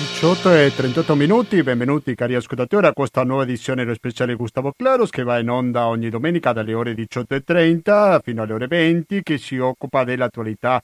[0.00, 5.10] 18 e 38 minuti, benvenuti cari ascoltatori a questa nuova edizione dello speciale Gustavo Claros
[5.10, 9.58] che va in onda ogni domenica dalle ore 18.30 fino alle ore 20 che si
[9.58, 10.82] occupa dell'attualità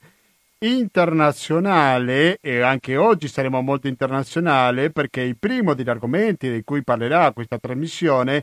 [0.58, 2.36] internazionale.
[2.42, 7.56] E anche oggi saremo molto internazionale perché il primo degli argomenti di cui parlerà questa
[7.56, 8.42] trasmissione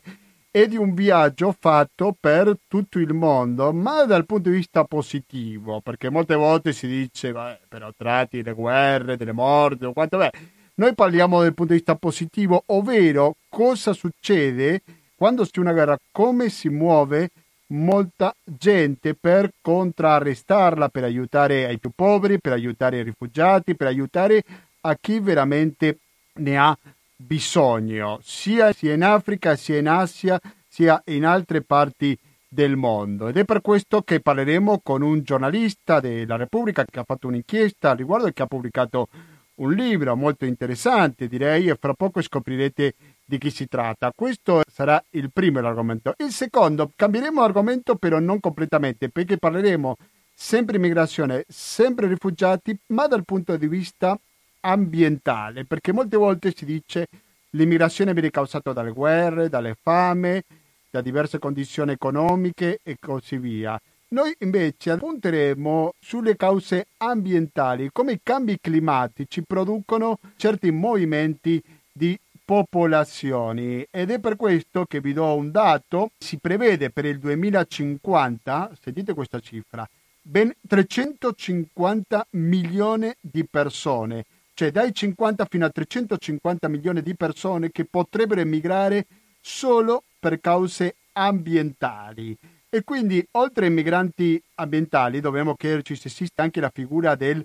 [0.50, 5.80] è di un viaggio fatto per tutto il mondo, ma dal punto di vista positivo,
[5.80, 7.32] perché molte volte si dice,
[7.68, 10.30] però tratti le guerre, delle morti o quanto, beh,
[10.76, 14.82] noi parliamo dal punto di vista positivo, ovvero cosa succede
[15.14, 17.30] quando c'è una guerra, come si muove
[17.68, 24.42] molta gente per contrarrestarla, per aiutare ai più poveri, per aiutare i rifugiati, per aiutare
[24.82, 25.98] a chi veramente
[26.34, 26.76] ne ha
[27.16, 33.28] bisogno, sia in Africa, sia in Asia, sia in altre parti del mondo.
[33.28, 37.90] Ed è per questo che parleremo con un giornalista della Repubblica che ha fatto un'inchiesta
[37.90, 39.08] al riguardo e che ha pubblicato
[39.56, 44.12] un libro molto interessante, direi, e fra poco scoprirete di chi si tratta.
[44.14, 46.14] Questo sarà il primo argomento.
[46.18, 49.96] Il secondo, cambieremo argomento però non completamente, perché parleremo
[50.34, 54.18] sempre immigrazione, sempre rifugiati, ma dal punto di vista
[54.60, 57.06] ambientale, perché molte volte si dice
[57.50, 60.44] l'immigrazione viene causata dalle guerre, dalle fame,
[60.90, 63.80] da diverse condizioni economiche e così via.
[64.14, 71.60] Noi invece punteremo sulle cause ambientali, come i cambi climatici producono certi movimenti
[71.90, 77.18] di popolazioni ed è per questo che vi do un dato, si prevede per il
[77.18, 79.84] 2050, sentite questa cifra,
[80.22, 87.84] ben 350 milioni di persone cioè dai 50 fino a 350 milioni di persone che
[87.84, 89.06] potrebbero emigrare
[89.40, 92.38] solo per cause ambientali.
[92.74, 97.40] E quindi, oltre ai migranti ambientali, dobbiamo chiederci se esiste anche la figura del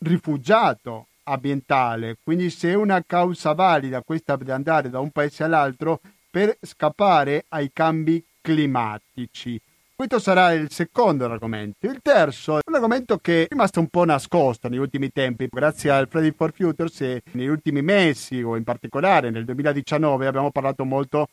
[0.00, 2.18] rifugiato ambientale.
[2.22, 7.46] Quindi, se è una causa valida questa di andare da un paese all'altro per scappare
[7.48, 9.58] ai cambi climatici.
[9.94, 11.86] Questo sarà il secondo argomento.
[11.86, 15.88] Il terzo è un argomento che è rimasto un po' nascosto negli ultimi tempi, grazie
[15.88, 20.84] al Friday for Futures e negli ultimi mesi o in particolare nel 2019 abbiamo parlato
[20.84, 21.28] molto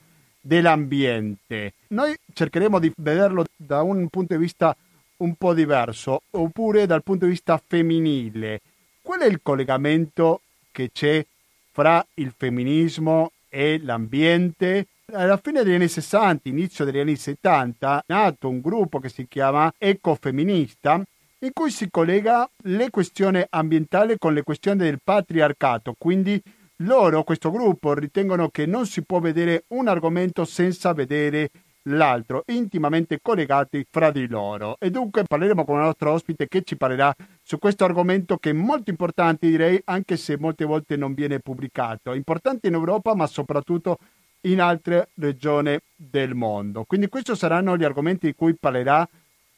[0.47, 1.74] dell'ambiente.
[1.90, 4.75] Noi cercheremo di vederlo da un punto di vista
[5.18, 8.62] un po' diverso, oppure dal punto di vista femminile.
[9.02, 10.41] Qual è il collegamento
[10.72, 11.25] che c'è
[11.72, 14.88] fra il femminismo e l'ambiente?
[15.13, 19.25] alla fine degli anni 60, inizio degli anni 70, è nato un gruppo che si
[19.25, 21.02] chiama Ecofemminista,
[21.40, 26.41] in cui si collega le questioni ambientali con le questioni del patriarcato, quindi
[26.78, 31.50] loro, questo gruppo, ritengono che non si può vedere un argomento senza vedere
[31.84, 34.76] l'altro, intimamente collegati fra di loro.
[34.80, 38.54] E dunque parleremo con un nostro ospite che ci parlerà su questo argomento che è
[38.54, 42.14] molto importante, direi, anche se molte volte non viene pubblicato.
[42.14, 43.98] Importante in Europa, ma soprattutto
[44.42, 46.84] in altre regioni del mondo.
[46.84, 49.08] Quindi questi saranno gli argomenti di cui parlerà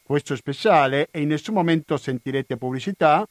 [0.02, 3.28] questo speciale e in nessun momento sentirete pubblicità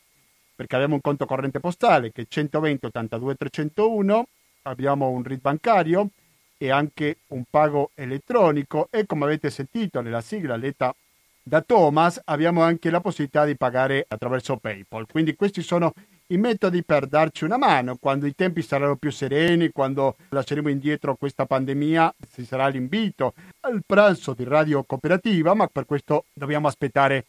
[0.59, 4.27] perché abbiamo un conto corrente postale che è 120 82 301,
[4.63, 6.09] abbiamo un RID bancario
[6.59, 10.93] e anche un pago elettronico e come avete sentito nella sigla letta
[11.45, 15.07] da Thomas abbiamo anche la possibilità di pagare attraverso PayPal.
[15.07, 15.95] Quindi questi sono
[16.27, 21.15] i metodi per darci una mano quando i tempi saranno più sereni, quando lasceremo indietro
[21.15, 27.27] questa pandemia, ci sarà l'invito al pranzo di Radio Cooperativa, ma per questo dobbiamo aspettare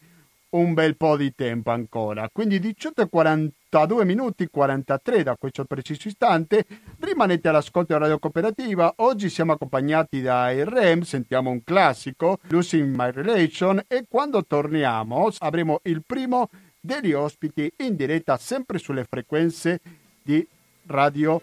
[0.51, 2.29] un bel po' di tempo ancora.
[2.31, 6.65] Quindi 18.42 minuti 43 da questo preciso istante.
[6.99, 8.93] Rimanete all'ascolto di Radio Cooperativa.
[8.97, 15.79] Oggi siamo accompagnati da REM, sentiamo un classico, Losing My Relation e quando torniamo avremo
[15.83, 16.49] il primo
[16.79, 19.79] degli ospiti in diretta sempre sulle frequenze
[20.21, 20.47] di
[20.87, 21.41] Radio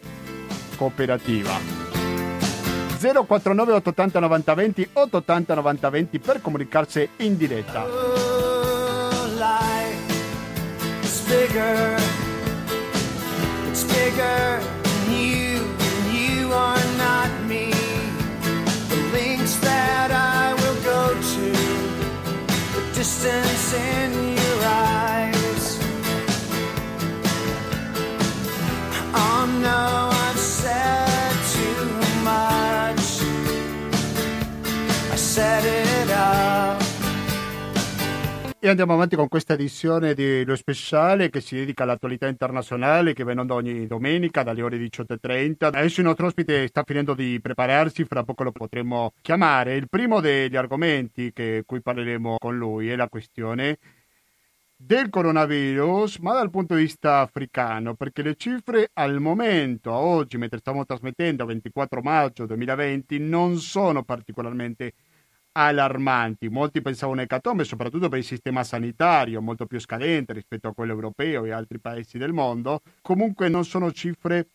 [0.76, 1.84] Cooperativa.
[2.98, 8.35] 049 880 90 20 880 90 20 per comunicarsi in diretta.
[11.58, 11.85] It's
[38.66, 43.44] E andiamo avanti con questa edizione dello speciale che si dedica all'attualità internazionale che viene
[43.48, 45.66] ogni domenica dalle ore 18.30.
[45.66, 49.76] Adesso il nostro ospite sta finendo di prepararsi, fra poco lo potremo chiamare.
[49.76, 53.78] Il primo degli argomenti che cui parleremo con lui è la questione
[54.74, 60.38] del coronavirus, ma dal punto di vista africano, perché le cifre al momento, a oggi,
[60.38, 64.92] mentre stiamo trasmettendo, 24 maggio 2020, non sono particolarmente
[65.56, 66.48] allarmanti.
[66.48, 71.44] Molti pensavano ecatombe, soprattutto per il sistema sanitario, molto più scadente rispetto a quello europeo
[71.44, 72.82] e altri paesi del mondo.
[73.00, 74.48] Comunque non sono cifre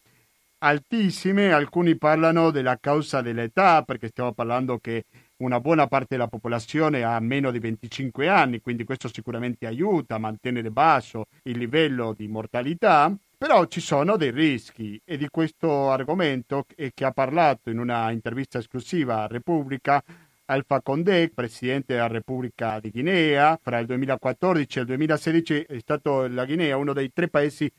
[0.59, 5.05] altissime, alcuni parlano della causa dell'età, perché stiamo parlando che
[5.37, 10.19] una buona parte della popolazione ha meno di 25 anni, quindi questo sicuramente aiuta a
[10.19, 13.11] mantenere basso il livello di mortalità.
[13.35, 18.59] Però ci sono dei rischi e di questo argomento che ha parlato in una intervista
[18.59, 20.03] esclusiva a Repubblica
[20.51, 23.57] Alfa Condé, presidente della Repubblica di Guinea.
[23.61, 27.71] Fra il 2014 e il 2016 è stato la Guinea uno dei tre paesi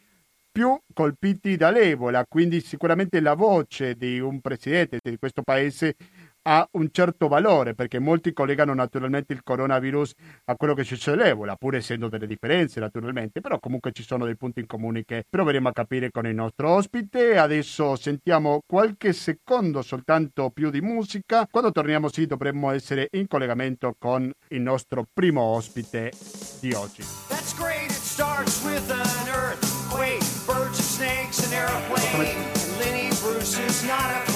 [0.50, 5.96] più colpiti dall'Ebola, quindi sicuramente la voce di un presidente di questo paese
[6.42, 10.14] ha un certo valore perché molti collegano naturalmente il coronavirus
[10.46, 14.36] a quello che succede all'Ebola, pur essendo delle differenze naturalmente, però comunque ci sono dei
[14.36, 17.38] punti in comune che proveremo a capire con il nostro ospite.
[17.38, 21.46] Adesso sentiamo qualche secondo soltanto più di musica.
[21.50, 26.12] Quando torniamo sì dovremmo essere in collegamento con il nostro primo ospite
[26.60, 27.02] di oggi.
[27.28, 27.90] That's great.
[27.90, 32.34] It starts with an earthquake, birds and snakes, an airplane.
[32.78, 34.31] Lenny Bruce is not afraid.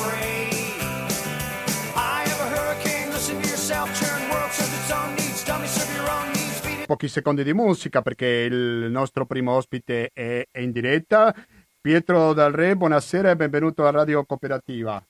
[6.86, 11.34] Pochi secondi di musica perché il nostro primo ospite è, è in diretta.
[11.80, 15.04] Pietro Dal Re, buonasera e benvenuto a Radio Cooperativa.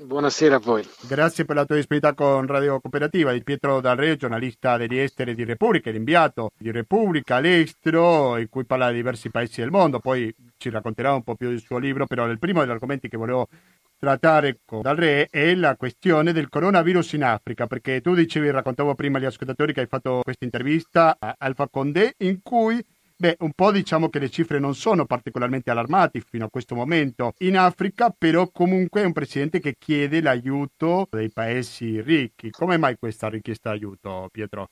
[0.00, 0.82] Buonasera a voi.
[1.06, 3.32] Grazie per la tua disponibilità con Radio Cooperativa.
[3.32, 8.64] Di Pietro Dal Re, giornalista degli esteri di Repubblica, l'inviato di Repubblica all'estero, in cui
[8.64, 9.98] parla di diversi paesi del mondo.
[9.98, 13.18] Poi ci racconterà un po' più del suo libro, però il primo degli argomenti che
[13.18, 13.48] volevo
[13.98, 18.94] trattare con Dal Re è la questione del coronavirus in Africa, perché tu dicevi, raccontavo
[18.94, 22.82] prima agli ascoltatori che hai fatto questa intervista a Alfa Condé in cui
[23.20, 27.32] Beh, un po' diciamo che le cifre non sono particolarmente allarmanti fino a questo momento
[27.38, 32.52] in Africa, però comunque è un presidente che chiede l'aiuto dei paesi ricchi.
[32.52, 34.68] Come mai questa richiesta di aiuto, Pietro?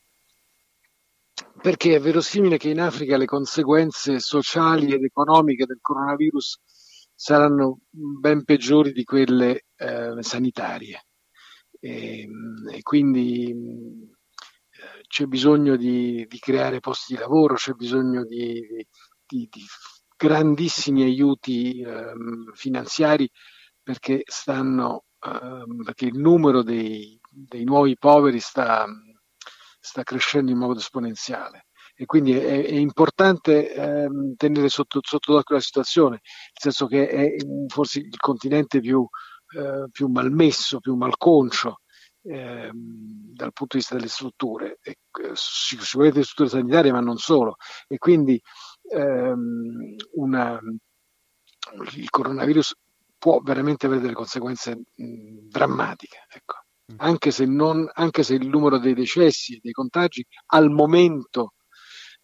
[1.60, 6.60] Perché è verosimile che in Africa le conseguenze sociali ed economiche del coronavirus
[7.16, 11.06] saranno ben peggiori di quelle eh, sanitarie.
[11.80, 12.28] E,
[12.72, 18.60] e quindi eh, c'è bisogno di, di, creare posti di lavoro, c'è bisogno di,
[19.26, 19.64] di, di
[20.16, 22.12] grandissimi aiuti eh,
[22.52, 23.28] finanziari
[23.82, 28.86] perché, stanno, ehm, perché il numero dei, dei nuovi poveri sta,
[29.80, 31.65] sta crescendo in modo esponenziale
[31.96, 36.20] e quindi è, è importante ehm, tenere sotto, sotto d'occhio la situazione, nel
[36.52, 37.34] senso che è
[37.68, 39.06] forse il continente più,
[39.56, 41.80] eh, più malmesso, più malconcio
[42.22, 47.16] ehm, dal punto di vista delle strutture, e, eh, sicuramente le strutture sanitarie, ma non
[47.16, 47.56] solo.
[47.88, 48.40] E quindi
[48.90, 50.60] ehm, una,
[51.94, 52.74] il coronavirus
[53.18, 56.26] può veramente avere delle conseguenze mh, drammatiche.
[56.28, 56.56] Ecco.
[56.92, 56.96] Mm.
[56.98, 61.54] Anche se, non, anche se il numero dei decessi e dei contagi al momento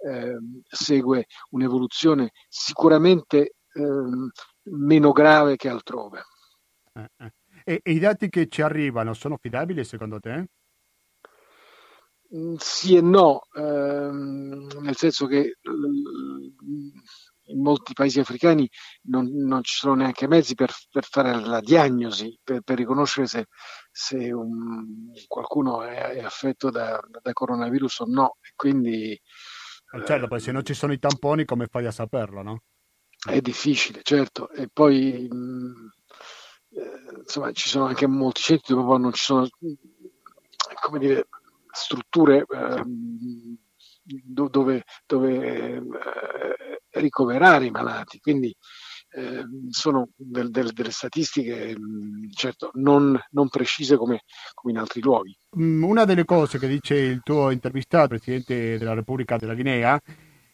[0.04, 0.38] eh,
[0.68, 4.30] segue un'evoluzione sicuramente eh,
[4.64, 6.22] meno grave che altrove.
[6.92, 7.32] Eh, eh.
[7.64, 10.46] E, e, i dati che ci arrivano sono affidabili secondo te?
[12.34, 15.58] Mm, sì e no, ehm, nel senso che
[17.46, 18.68] in molti paesi africani
[19.02, 23.46] non, non, ci sono neanche mezzi per, per fare la diagnosi, per, per riconoscere se,
[23.90, 28.36] se un, qualcuno è, è affetto da, da, coronavirus o no.
[28.40, 29.20] E quindi
[30.04, 32.62] certo, poi se non ci sono i tamponi come fai a saperlo, no?
[33.24, 34.50] È difficile, certo.
[34.50, 35.86] E poi mh, mm,
[36.70, 39.48] eh, insomma ci sono anche molti centri dove non ci sono
[40.80, 41.28] come dire,
[41.70, 42.82] strutture eh,
[44.04, 45.82] dove, dove eh,
[46.90, 48.18] ricoverare i malati.
[48.18, 48.54] Quindi
[49.14, 54.22] eh, sono del, del, delle statistiche mm, certo non, non precise come,
[54.54, 55.36] come, in altri luoghi.
[55.58, 60.00] Mm, una delle cose che dice il tuo intervistato, Presidente della Repubblica della Guinea,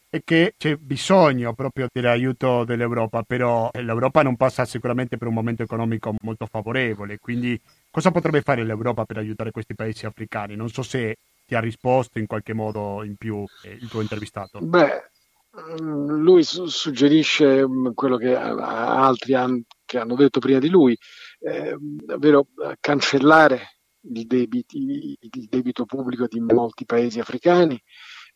[0.09, 5.61] è che c'è bisogno proprio dell'aiuto dell'Europa, però l'Europa non passa sicuramente per un momento
[5.61, 7.59] economico molto favorevole, quindi
[7.91, 10.55] cosa potrebbe fare l'Europa per aiutare questi paesi africani?
[10.55, 14.59] Non so se ti ha risposto in qualche modo in più eh, il tuo intervistato.
[14.61, 15.11] Beh,
[15.51, 20.97] lui su- suggerisce mm, quello che altri han, che hanno detto prima di lui,
[21.39, 21.75] eh,
[22.07, 22.47] ovvero
[22.79, 27.81] cancellare il, debiti, il, debito pubblico di molti paesi africani,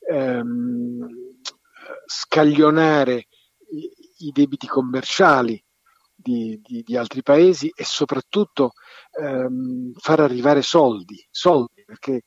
[0.09, 1.07] ehm,
[2.05, 3.27] scaglionare
[3.69, 3.89] i,
[4.27, 5.63] i, debiti commerciali
[6.15, 8.73] di, di, di, altri paesi e soprattutto
[9.19, 12.21] ehm, far arrivare soldi, soldi perché ehm,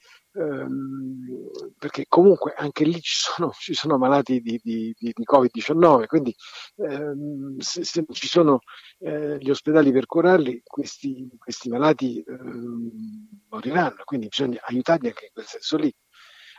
[1.79, 6.35] perché comunque anche lì ci sono, ci sono malati di, di, di, di Covid-19, quindi
[6.77, 8.59] ehm, se, se, non ci sono
[8.99, 12.91] eh, gli ospedali per curarli, questi, questi malati ehm,
[13.49, 15.95] moriranno, quindi bisogna aiutarli anche in quel senso lì.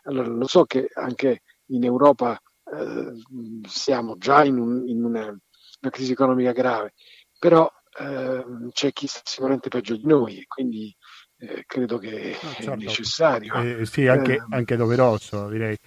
[0.04, 2.40] Allora, lo so che anche in Europa
[2.74, 3.12] eh,
[3.68, 6.94] siamo già in, un, in una, una, crisi economica grave,
[7.38, 7.70] però
[8.00, 10.96] eh, c'è chi sta sicuramente peggio di noi e quindi
[11.40, 12.72] eh, credo che no, certo.
[12.72, 13.54] è necessario.
[13.54, 15.78] Eh, sì, anche, ehm, anche doveroso direi.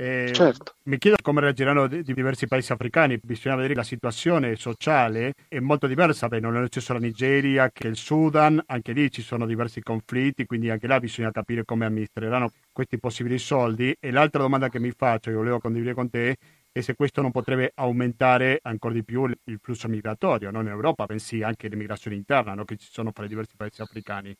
[0.00, 0.76] Eh, certo.
[0.84, 5.58] Mi chiedo come reagiranno di, di, diversi paesi africani, bisogna vedere la situazione sociale è
[5.58, 9.44] molto diversa, Beh, non è stesso la Nigeria che il Sudan, anche lì ci sono
[9.44, 13.94] diversi conflitti, quindi anche là bisogna capire come amministreranno questi possibili soldi.
[14.00, 16.36] E l'altra domanda che mi faccio, che volevo condividere con te,
[16.72, 21.04] è se questo non potrebbe aumentare ancora di più il flusso migratorio, non in Europa,
[21.04, 22.64] bensì anche l'immigrazione interna no?
[22.64, 24.34] che ci sono fra i diversi paesi africani.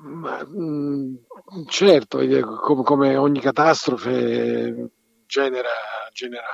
[0.00, 1.18] Ma, mh,
[1.66, 2.20] certo,
[2.84, 4.90] come, ogni catastrofe
[5.26, 5.70] genera,
[6.12, 6.46] genera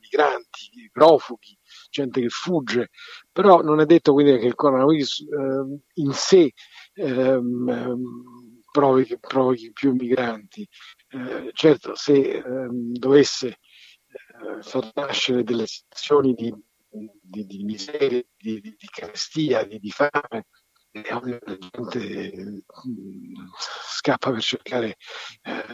[0.00, 1.58] migranti, profughi,
[1.90, 2.90] gente che fugge,
[3.32, 6.52] però non è detto quindi che il coronavirus eh, in sé
[6.94, 10.66] ehm, provochi, provochi, più migranti.
[11.08, 16.54] Eh, certo, se ehm, dovesse eh, far nascere delle situazioni di,
[16.88, 19.78] di, di miseria, di, di, carestia, di,
[20.96, 22.64] di fame, la gente
[23.58, 24.96] scappa per cercare
[25.42, 25.64] eh,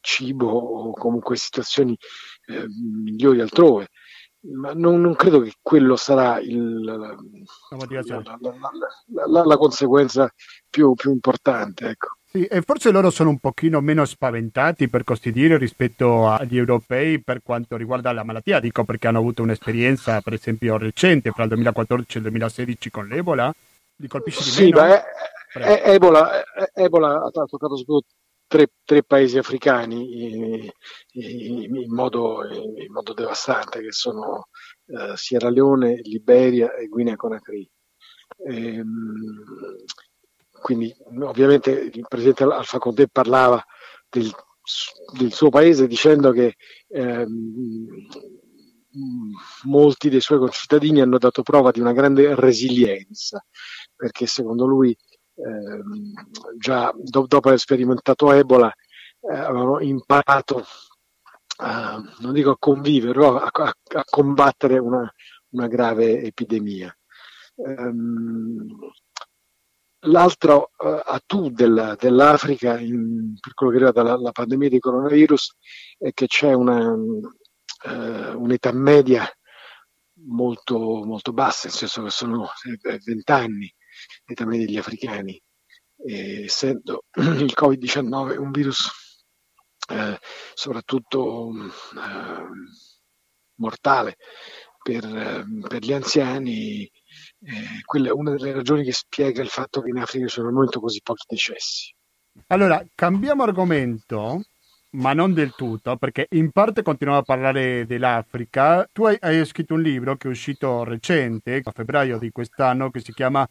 [0.00, 1.96] cibo o comunque situazioni
[2.46, 2.66] eh,
[3.02, 3.88] migliori altrove.
[4.40, 7.16] Ma non, non, credo che quello sarà il, la, la,
[9.26, 10.32] la, la, conseguenza
[10.70, 11.88] più, più importante.
[11.88, 12.15] Ecco.
[12.28, 17.22] Sì, e forse loro sono un pochino meno spaventati, per così dire, rispetto agli europei
[17.22, 18.60] per quanto riguarda la malattia.
[18.60, 23.06] Dico perché hanno avuto un'esperienza, per esempio, recente, fra il 2014 e il 2016 con
[23.06, 23.52] l'Ebola.
[23.98, 24.80] Li colpisce di sì, meno?
[24.80, 25.02] Beh,
[25.54, 26.42] eh, Ebola,
[26.74, 28.06] Ebola ha toccato soprattutto
[28.46, 30.70] tre, tre, paesi africani in,
[31.12, 34.48] in, modo, in, modo, devastante, che sono
[34.86, 37.68] uh, Sierra Leone, Liberia e Guinea Conakry.
[38.48, 39.76] Ehm,
[40.60, 43.64] quindi ovviamente il presidente Alfa Condé parlava
[44.08, 44.30] del,
[45.18, 46.56] del suo paese dicendo che
[46.88, 48.06] ehm,
[49.64, 53.44] molti dei suoi concittadini hanno dato prova di una grande resilienza,
[53.94, 54.96] perché secondo lui
[55.34, 56.12] ehm,
[56.58, 58.72] già do, dopo aver sperimentato Ebola
[59.20, 60.64] eh, avevano imparato
[61.58, 65.10] a, non dico a convivere, però a, a, a combattere una,
[65.50, 66.94] una, grave epidemia.
[67.54, 68.90] Um,
[70.00, 75.56] L'altro uh, atu del, dell'Africa in, per quello che riguarda la, pandemia di coronavirus
[75.98, 79.28] è che c'è una, uh, un'età media
[80.26, 82.48] molto, molto bassa, nel senso che sono
[82.82, 83.74] 20 anni
[84.26, 85.42] l'età media degli africani,
[85.96, 88.90] e essendo il Covid-19 un virus
[89.88, 90.18] eh,
[90.54, 92.48] soprattutto eh,
[93.56, 94.16] mortale
[94.82, 96.90] per, per, gli anziani,
[97.40, 100.54] eh, quella è una delle ragioni che spiega il fatto che in Africa sono al
[100.54, 101.94] momento così pochi decessi.
[102.48, 104.42] Allora, cambiamo argomento,
[104.90, 108.88] ma non del tutto, perché in parte continuiamo a parlare dell'Africa.
[108.92, 113.00] Tu hai, hai scritto un libro che è uscito recente, a febbraio di quest'anno, che
[113.00, 113.46] si chiama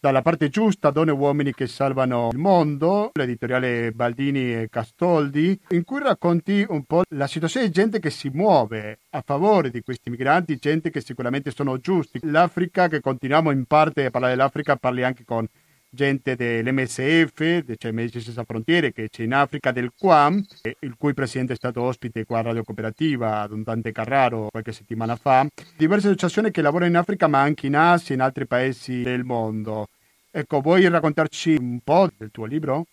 [0.00, 5.84] dalla parte giusta, donne e uomini che salvano il mondo, l'editoriale Baldini e Castoldi, in
[5.84, 10.08] cui racconti un po' la situazione di gente che si muove a favore di questi
[10.08, 12.18] migranti, gente che sicuramente sono giusti.
[12.22, 15.46] L'Africa, che continuiamo in parte a parlare dell'Africa, parli anche con
[15.90, 20.42] gente dell'MSF, cioè Medici Senza Frontiere, che c'è in Africa, del QAM,
[20.80, 25.16] il cui presidente è stato ospite qua a Radio Cooperativa, Don Dante Carraro, qualche settimana
[25.16, 25.46] fa.
[25.76, 29.24] Diverse associazioni che lavorano in Africa, ma anche in Asia e in altri paesi del
[29.24, 29.88] mondo.
[30.30, 32.86] Ecco, vuoi raccontarci un po' del tuo libro?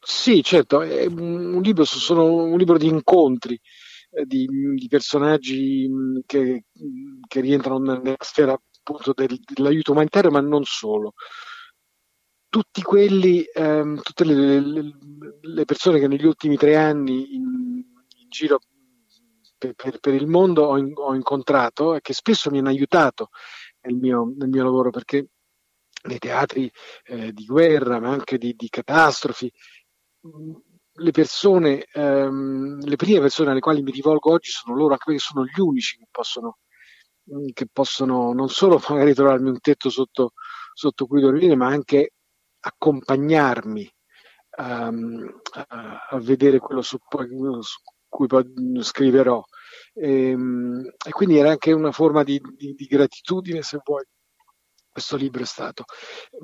[0.00, 3.58] Sì, certo, è un libro, sono un libro di incontri
[4.10, 4.46] eh, di,
[4.76, 5.88] di personaggi
[6.26, 6.64] che,
[7.26, 11.14] che rientrano nella sfera appunto del, dell'aiuto umanitario, ma non solo.
[12.48, 14.92] Tutti quelli, ehm, tutte le, le,
[15.40, 17.82] le, persone che negli ultimi tre anni in,
[18.16, 18.60] in giro
[19.58, 23.30] per, per, per, il mondo ho, in, ho, incontrato e che spesso mi hanno aiutato
[23.80, 25.30] nel mio, nel mio lavoro, perché
[26.04, 26.70] nei teatri
[27.06, 29.50] eh, di guerra, ma anche di, di catastrofi,
[30.96, 35.20] le persone, ehm, le prime persone alle quali mi rivolgo oggi sono loro, anche perché
[35.20, 36.63] sono gli unici che possono Mm,
[37.52, 40.32] che possono non solo magari trovarmi un tetto sotto,
[40.72, 42.12] sotto cui dormire, ma anche
[42.60, 43.94] accompagnarmi
[44.58, 46.98] um, a, a, vedere quello su,
[47.60, 47.78] su
[48.08, 48.44] cui poi
[48.80, 49.42] scriverò.
[49.92, 54.04] E, ehm, e, quindi era anche una forma di, di, di gratitudine, se vuoi,
[54.88, 55.84] questo libro è stato.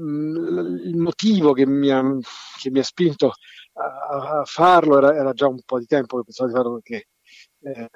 [0.00, 2.02] Mm, il motivo che mi ha,
[2.60, 3.32] che mi ha spinto
[3.74, 7.08] a, a farlo era, era, già un po' di tempo che pensavo di farlo perché
[7.62, 7.90] eh,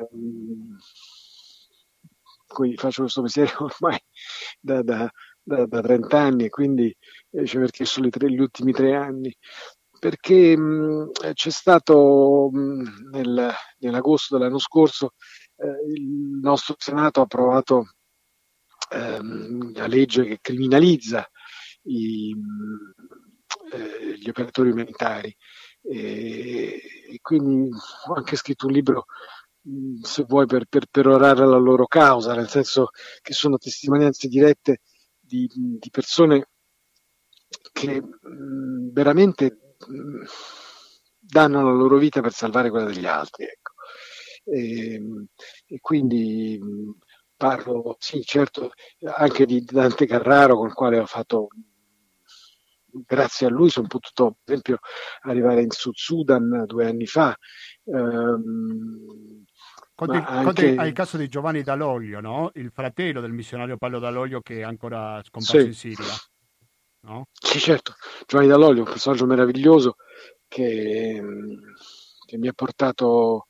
[2.55, 3.99] qui faccio questo mestiere ormai
[4.61, 5.11] da, da,
[5.43, 6.97] da, da 30 anni e quindi
[7.31, 9.37] eh, cioè perché solo tre, gli ultimi tre anni.
[9.99, 15.13] Perché mh, c'è stato mh, nel, nell'agosto dell'anno scorso
[15.57, 17.95] eh, il nostro Senato ha approvato
[18.91, 21.27] ehm, la legge che criminalizza
[21.85, 22.35] i,
[23.73, 25.35] eh, gli operatori umanitari.
[25.83, 26.81] E,
[27.21, 27.71] quindi
[28.07, 29.05] ho anche scritto un libro
[30.03, 32.89] se vuoi per, per perorare la loro causa nel senso
[33.23, 34.81] che sono testimonianze dirette
[35.19, 36.49] di, di persone
[37.73, 40.25] che mh, veramente mh,
[41.19, 43.73] danno la loro vita per salvare quella degli altri ecco.
[44.45, 45.01] e,
[45.67, 46.61] e quindi
[47.37, 48.73] parlo, sì, certo,
[49.05, 51.49] anche di Dante Carraro, con quale ho fatto,
[52.87, 54.79] grazie a lui, sono potuto, per esempio,
[55.23, 57.37] arrivare in Sud Sudan due anni fa.
[57.85, 59.45] Um,
[59.97, 60.75] Conte, anche...
[60.75, 62.51] hai il caso di Giovanni Dall'Olio, no?
[62.55, 65.67] il fratello del missionario Paolo Dall'Olio che è ancora scomparso sì.
[65.67, 66.15] in Siria.
[67.03, 67.29] No?
[67.33, 67.95] Sì, certo,
[68.27, 69.97] Giovanni Dall'Olio è un personaggio meraviglioso
[70.49, 71.23] che,
[72.27, 73.49] che mi ha portato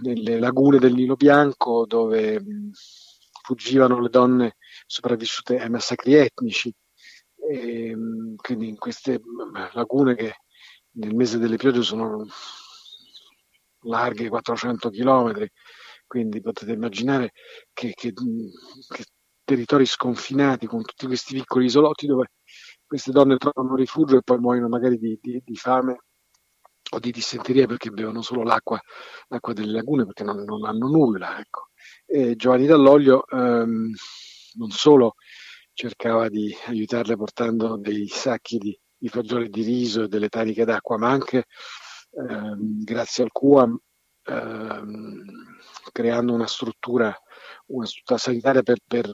[0.00, 2.42] nelle lagune del Nilo Bianco dove
[3.42, 4.56] fuggivano le donne
[4.86, 6.72] sopravvissute ai massacri etnici.
[7.50, 7.96] E,
[8.36, 9.20] quindi in queste
[9.72, 10.36] lagune che
[10.92, 12.26] nel mese delle piogge sono
[13.86, 15.46] larghe 400 km,
[16.06, 17.32] quindi potete immaginare
[17.72, 19.04] che, che, che
[19.44, 22.32] territori sconfinati con tutti questi piccoli isolotti dove
[22.84, 25.98] queste donne trovano rifugio e poi muoiono magari di, di, di fame
[26.90, 28.80] o di dissenteria perché bevono solo l'acqua,
[29.28, 31.38] l'acqua delle lagune perché non, non hanno nulla.
[31.40, 31.68] Ecco.
[32.36, 33.92] Giovanni Dall'Olio ehm,
[34.54, 35.14] non solo
[35.72, 40.96] cercava di aiutarle portando dei sacchi di, di fagioli di riso e delle taniche d'acqua,
[40.96, 41.44] ma anche
[42.16, 43.78] ehm, grazie al QAM
[44.24, 45.24] ehm,
[45.92, 47.14] creando una struttura,
[47.66, 49.10] una struttura sanitaria per, per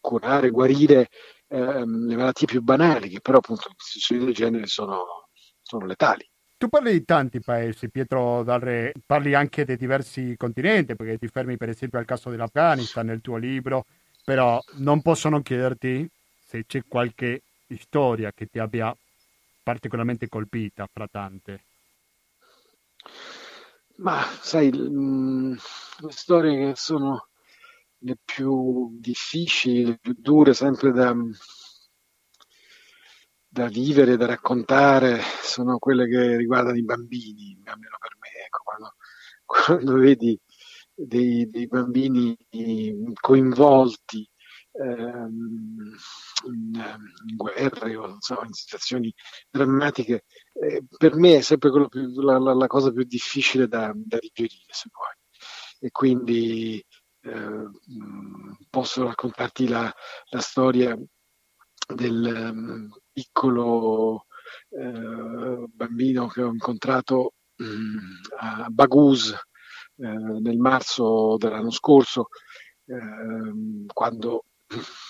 [0.00, 1.08] curare, guarire
[1.48, 5.28] ehm, le malattie più banali, che però appunto in situazioni del genere sono,
[5.62, 6.28] sono letali.
[6.56, 11.56] Tu parli di tanti paesi, Pietro Dalre, parli anche di diversi continenti, perché ti fermi
[11.56, 13.86] per esempio al caso dell'Afghanistan nel tuo libro,
[14.24, 16.08] però non posso non chiederti
[16.44, 17.42] se c'è qualche
[17.78, 18.94] storia che ti abbia
[19.64, 21.64] particolarmente colpita fra tante.
[23.96, 27.28] Ma sai, mm, le storie che sono
[27.98, 31.14] le più difficili, le più dure, sempre da,
[33.48, 38.28] da vivere, da raccontare, sono quelle che riguardano i bambini, almeno per me.
[38.46, 38.94] Ecco, quando,
[39.44, 40.38] quando vedi
[40.94, 42.36] dei, dei, bambini
[43.20, 44.28] coinvolti
[44.72, 45.94] ehm,
[46.46, 49.12] in, in, guerre o so, in situazioni
[49.50, 54.18] drammatiche, eh, per me è sempre più, la, la, la, cosa più difficile da, da
[54.18, 55.14] digerire, se vuoi.
[55.80, 56.84] E quindi
[57.22, 57.70] eh,
[58.70, 59.92] posso raccontarti la,
[60.30, 60.96] la storia
[61.94, 64.26] del um, piccolo
[64.68, 69.36] uh, bambino che ho incontrato um, a Baghouz
[69.96, 72.28] uh, nel marzo dell'anno scorso,
[72.84, 74.44] uh, quando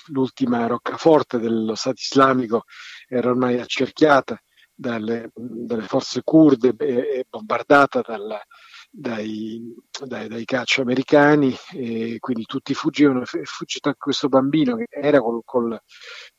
[0.06, 2.64] l'ultima roccaforte dello Stato islamico
[3.08, 4.40] era ormai accerchiata
[4.74, 8.42] dalle, dalle forze kurde e, bombardata dalla,
[8.90, 14.86] dai, dai, dai caccia americani e quindi tutti fuggivano, è fuggito anche questo bambino che
[14.90, 15.80] era col, col,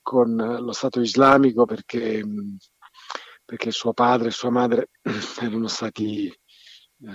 [0.01, 2.23] con lo Stato islamico perché,
[3.45, 4.89] perché suo padre e sua madre
[5.41, 6.31] erano stati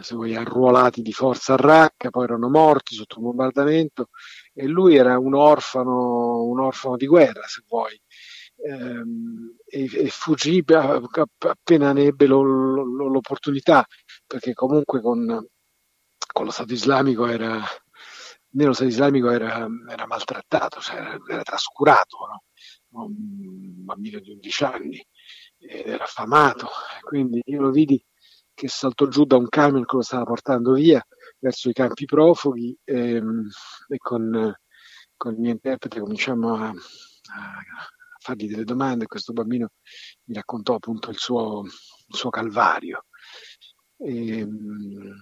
[0.02, 4.10] se vuoi, arruolati di forza a Raqqa, poi erano morti sotto un bombardamento
[4.52, 8.00] e lui era un orfano, un orfano di guerra, se vuoi.
[8.60, 13.86] Ehm, e, e, fuggì appena ne ebbe lo, lo, l'opportunità
[14.26, 15.46] perché comunque con,
[16.32, 17.62] con lo Stato islamico era,
[18.50, 22.42] nello Stato islamico era, era maltrattato, cioè era, era, trascurato, no?
[23.02, 25.06] un bambino di 11 anni
[25.58, 26.68] ed era affamato,
[27.02, 28.02] quindi io lo vidi
[28.58, 31.00] che saltò giù da un camion che lo stava portando via
[31.38, 33.48] verso i campi profughi e, ehm,
[33.86, 34.52] e con,
[35.16, 36.74] con, il mio interprete cominciamo a, a,
[38.18, 39.06] fargli delle domande.
[39.06, 39.68] Questo bambino
[40.24, 43.04] mi raccontò appunto il suo, il suo calvario.
[43.96, 45.14] E, ehm,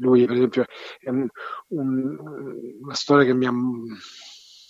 [0.00, 0.66] lui, per esempio,
[0.98, 1.26] è un,
[1.68, 3.52] una storia che mi ha,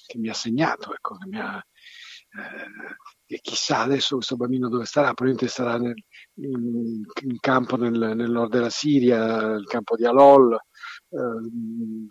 [0.07, 5.13] che mi ha segnato, ecco, che mi ha, eh, chissà adesso questo bambino dove starà,
[5.15, 5.95] probabilmente starà nel,
[6.35, 10.59] in, in, campo nel, nel, nord della Siria, il campo di Alol, eh,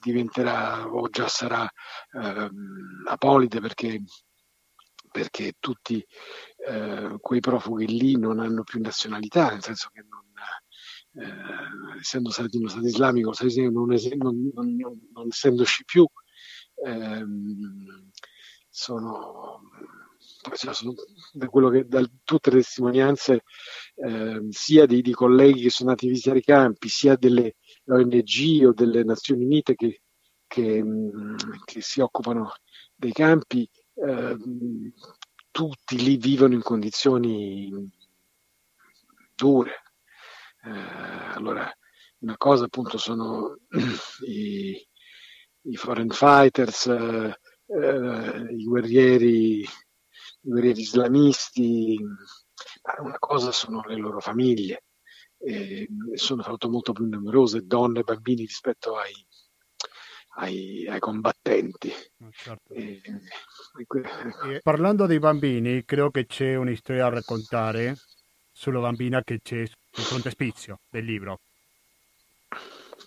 [0.01, 2.49] diventerà o già sarà eh,
[3.07, 4.01] apolide perché,
[5.11, 6.03] perché tutti
[6.67, 10.23] eh, quei profughi lì non hanno più nazionalità, nel senso che non,
[11.15, 13.31] eh, essendo stati uno Stato islamico,
[13.69, 16.05] non, non, non, non essendoci più,
[16.85, 18.09] ehm,
[18.69, 19.61] sono,
[21.33, 23.43] da, che, da tutte le testimonianze
[23.95, 28.65] eh, sia di, di, colleghi che sono andati a visitare i campi, sia delle ONG
[28.65, 30.01] o delle Nazioni Unite che,
[30.47, 30.83] che,
[31.65, 32.53] che si occupano
[32.95, 34.37] dei campi, eh,
[35.51, 37.91] tutti lì vivono in condizioni
[39.35, 39.81] dure.
[40.65, 41.71] Eh, allora,
[42.19, 43.57] una cosa appunto sono
[44.25, 44.87] i,
[45.61, 49.65] i foreign fighters, eh, i guerrieri,
[50.43, 51.97] guerrieri islamisti,
[52.99, 54.83] una cosa sono le loro famiglie,
[55.37, 59.13] e sono molto, molto più numerose donne e bambini rispetto ai,
[60.35, 61.91] ai, ai combattenti.
[62.19, 62.73] Ah, certo.
[62.73, 67.95] E, e, parlando dei bambini, credo che c'è una storia da raccontare
[68.51, 71.39] sulla bambina che c'è sul frontespizio del libro.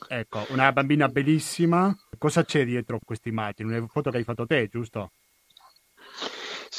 [0.09, 1.94] Ecco, una bambina bellissima.
[2.18, 3.77] Cosa c'è dietro questa immagine?
[3.77, 5.11] Una foto che hai fatto te, giusto?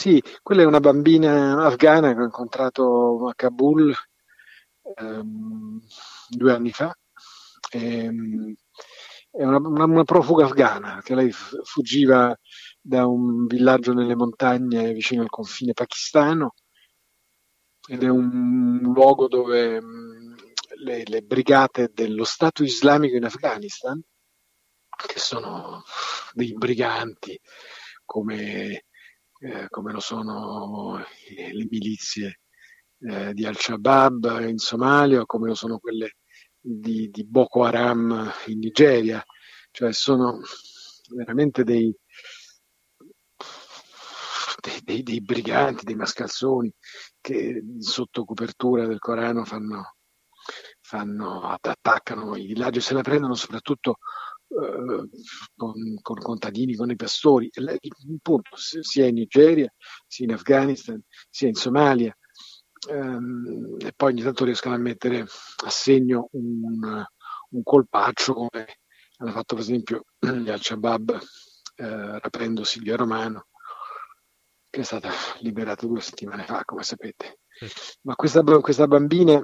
[0.07, 3.93] Sì, quella è una bambina afghana che ho incontrato a Kabul
[4.95, 5.81] ehm,
[6.29, 6.97] due anni fa.
[7.71, 8.55] Ehm,
[9.29, 12.33] è una, una, una, profuga afghana che lei fuggiva
[12.79, 16.53] da un villaggio nelle montagne vicino al confine pakistano
[17.85, 20.35] ed è un luogo dove mh,
[20.85, 24.01] le, le, brigate dello Stato islamico in Afghanistan,
[25.05, 25.83] che sono
[26.31, 27.37] dei briganti
[28.05, 28.85] come,
[29.39, 32.39] eh, come lo sono le milizie
[33.00, 36.15] eh, di Al-Shabaab in Somalia o come lo sono quelle
[36.60, 39.23] di, di Boko Haram in Nigeria,
[39.71, 40.39] cioè sono
[41.15, 41.95] veramente dei,
[44.60, 46.73] dei, dei, dei, briganti, dei mascalzoni
[47.21, 49.95] che sotto copertura del Corano fanno,
[50.82, 53.95] fanno attaccano i villaggi e se la prendono soprattutto eh,
[55.55, 59.71] con, con contadini, con i pastori, appunto, sia in Nigeria,
[60.07, 62.15] sia in Afghanistan, sia in Somalia,
[62.89, 67.05] ehm, e poi ogni tanto riescono a mettere a segno un,
[67.49, 68.79] un colpaccio come
[69.19, 71.19] hanno fatto per esempio gli Al-Shabaab
[71.75, 73.47] eh, rapendo Silvia Romano
[74.69, 77.39] che è stata liberata due settimane fa come sapete.
[78.01, 79.43] Ma questa, questa bambina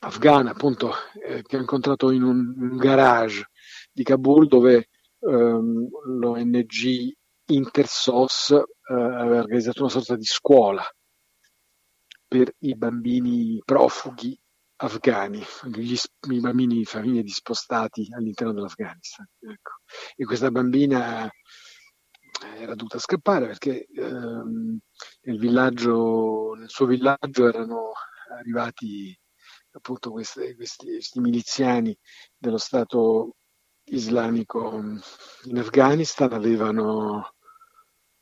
[0.00, 3.50] afghana appunto eh, che ho incontrato in un, un, garage
[3.92, 4.88] di Kabul dove
[5.20, 7.14] ehm, l'ONG
[7.46, 10.82] Intersos eh, aveva organizzato una sorta di scuola
[12.26, 14.38] per i bambini profughi
[14.76, 15.42] afghani,
[15.74, 15.96] gli,
[16.30, 19.26] i bambini di famiglie dispostati all'interno dell'Afghanistan.
[19.38, 19.72] Ecco.
[20.16, 21.30] E questa bambina
[22.56, 24.78] era dovuta scappare perché ehm,
[25.22, 27.92] nel, villaggio, nel suo villaggio erano
[28.38, 29.16] arrivati
[29.72, 31.96] appunto questi, questi, questi miliziani
[32.36, 33.36] dello Stato
[33.92, 34.74] islamico
[35.44, 37.34] in Afghanistan, avevano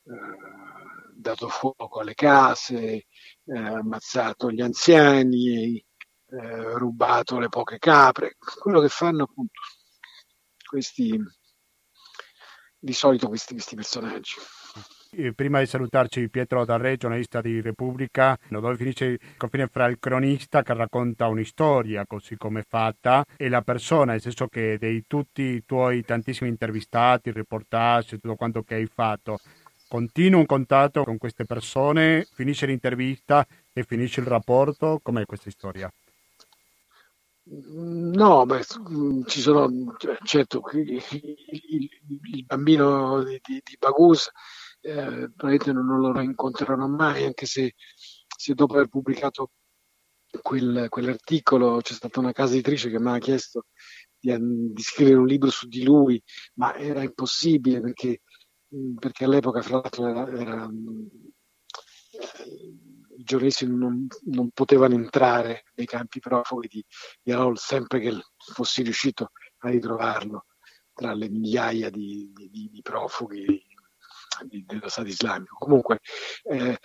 [0.03, 3.07] eh, dato fuoco alle case,
[3.45, 9.61] eh, ammazzato gli anziani, eh, rubato le poche capre, quello che fanno appunto
[10.67, 11.19] questi,
[12.77, 14.35] di solito questi, questi personaggi.
[15.35, 20.63] Prima di salutarci Pietro Darre, giornalista di Repubblica, dove finisce il confine fra il cronista
[20.63, 25.03] che racconta una storia così come è fatta e la persona, nel senso che dei
[25.07, 29.39] tutti i tuoi tantissimi intervistati, reportage, tutto quanto che hai fatto,
[29.89, 35.01] continua un contatto con queste persone, finisce l'intervista e finisce il rapporto?
[35.03, 35.91] Com'è questa storia?
[37.43, 38.63] No, beh,
[39.25, 41.89] ci sono, cioè, certo, il, il,
[42.31, 44.31] il bambino di, di, di Bagus
[44.81, 47.73] eh, probabilmente non, lo incontrerò mai, anche se,
[48.27, 49.51] se dopo aver pubblicato
[50.41, 53.65] quel, quell'articolo c'è stata una casa editrice che mi ha chiesto
[54.17, 56.21] di, di, scrivere un libro su di lui,
[56.55, 58.21] ma era impossibile perché
[58.97, 60.69] perché all'epoca fra l'altro era, era,
[62.11, 62.43] eh,
[63.17, 66.85] i giornalisti non, non, potevano entrare nei campi profughi di,
[67.21, 70.45] di Raul sempre che fossi riuscito a ritrovarlo
[70.93, 73.61] tra le migliaia di, di, di profughi
[74.43, 75.55] dello Stato islamico.
[75.57, 75.99] Comunque,
[76.43, 76.77] eh,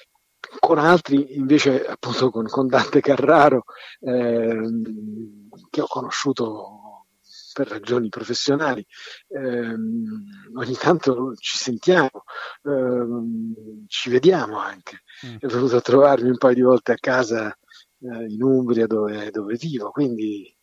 [0.59, 3.65] con altri invece, appunto con, con Dante Carraro,
[4.01, 4.71] eh,
[5.71, 6.81] che ho conosciuto
[7.53, 8.85] per ragioni professionali,
[9.29, 12.25] ehm, ogni tanto ci sentiamo,
[12.65, 15.03] ehm, ci vediamo anche.
[15.27, 15.37] Mm.
[15.39, 17.49] È venuto a trovarmi un paio di volte a casa
[18.01, 20.56] eh, in Umbria dove, dove vivo, quindi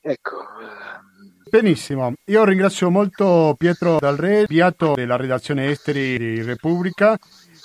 [0.00, 0.36] Ecco.
[0.60, 1.08] Ehm.
[1.48, 7.16] Benissimo, io ringrazio molto Pietro Dal Re, inviato della redazione esteri di Repubblica,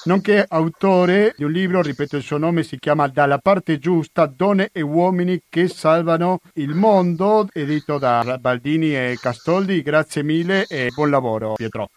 [0.06, 4.70] nonché autore di un libro, ripeto il suo nome, si chiama Dalla parte giusta, donne
[4.72, 9.82] e uomini che salvano il mondo, edito da Baldini e Castoldi.
[9.82, 11.90] Grazie mille e buon lavoro Pietro.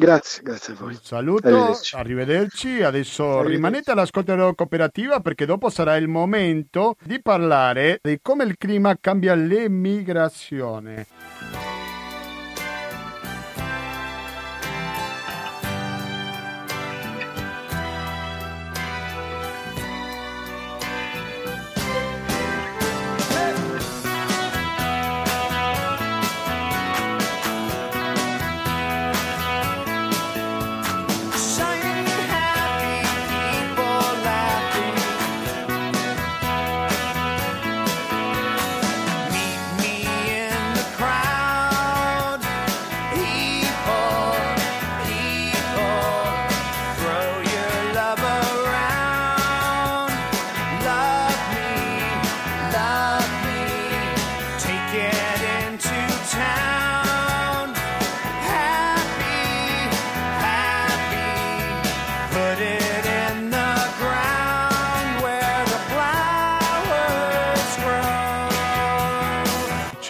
[0.00, 0.92] Grazie, grazie a voi.
[0.92, 1.94] Un saluto, arrivederci.
[1.94, 2.82] arrivederci.
[2.82, 3.52] Adesso arrivederci.
[3.52, 8.96] rimanete all'ascolto della cooperativa perché dopo sarà il momento di parlare di come il clima
[8.98, 11.06] cambia l'emigrazione.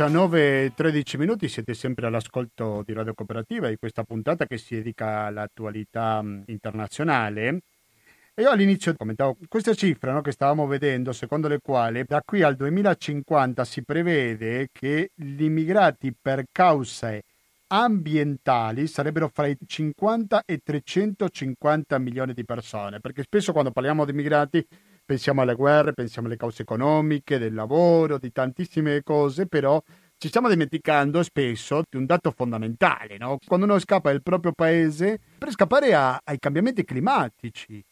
[0.03, 5.25] E 13 minuti siete sempre all'ascolto di Radio Cooperativa di questa puntata che si dedica
[5.27, 7.61] all'attualità internazionale.
[8.33, 12.41] E io all'inizio commentavo questa cifra no, che stavamo vedendo, secondo le quali da qui
[12.41, 17.25] al 2050 si prevede che gli immigrati per cause
[17.67, 24.13] ambientali sarebbero fra i 50 e 350 milioni di persone, perché spesso quando parliamo di
[24.13, 24.67] immigrati
[25.11, 29.83] pensiamo alle guerre, pensiamo alle cause economiche, del lavoro, di tantissime cose, però
[30.17, 33.39] ci stiamo dimenticando spesso di un dato fondamentale, no?
[33.45, 37.85] quando uno scappa dal proprio paese per scappare a, ai cambiamenti climatici.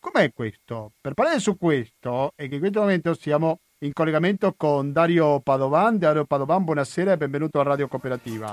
[0.00, 0.90] Com'è questo?
[1.00, 5.98] Per parlare su questo, e che in questo momento siamo in collegamento con Dario Padovan.
[5.98, 8.52] Dario Padovan, buonasera e benvenuto a Radio Cooperativa.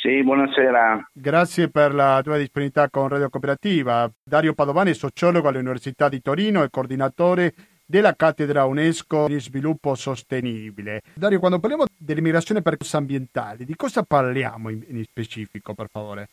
[0.00, 1.10] Sì, buonasera.
[1.12, 4.10] Grazie per la tua disponibilità con Radio Cooperativa.
[4.22, 7.54] Dario Padovan è sociologo all'Università di Torino e coordinatore
[7.86, 11.00] della cattedra UNESCO di sviluppo sostenibile.
[11.14, 16.28] Dario, quando parliamo dell'immigrazione per cause ambientali, di cosa parliamo in, in, specifico, per favore?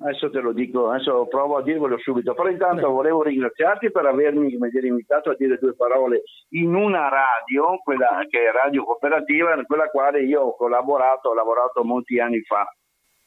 [0.00, 2.92] Adesso te lo dico, adesso provo a dirvelo subito, però intanto Beh.
[2.92, 8.48] volevo ringraziarti per avermi dire, invitato a dire due parole in una radio, quella che
[8.48, 12.64] è Radio Cooperativa, in quella quale io ho collaborato, ho lavorato molti anni fa.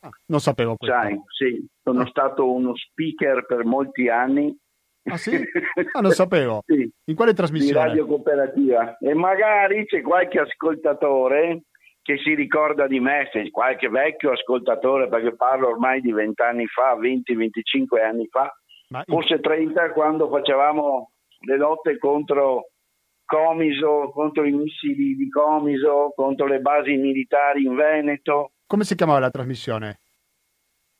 [0.03, 0.95] Ah, non sapevo questo.
[0.95, 2.07] Sai, sì, sono ah.
[2.07, 4.55] stato uno speaker per molti anni
[5.03, 5.31] Ah sì?
[5.93, 6.61] Ah, lo sapevo.
[6.65, 6.89] sì.
[7.05, 7.81] In quale trasmissione?
[7.81, 8.97] Di Radio Cooperativa.
[8.97, 11.63] E magari c'è qualche ascoltatore
[12.01, 16.95] che si ricorda di me, se qualche vecchio ascoltatore, perché parlo ormai di vent'anni fa,
[16.95, 18.51] 20-25 anni fa,
[18.89, 21.11] Ma forse 30, quando facevamo
[21.45, 22.69] le lotte contro
[23.25, 28.51] Comiso, contro i missili di Comiso, contro le basi militari in Veneto.
[28.67, 29.99] Come si chiamava la trasmissione?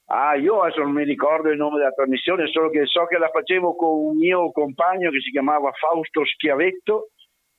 [0.05, 3.29] Ah, io adesso non mi ricordo il nome della trasmissione, solo che so che la
[3.29, 7.11] facevo con un mio compagno che si chiamava Fausto Schiavetto,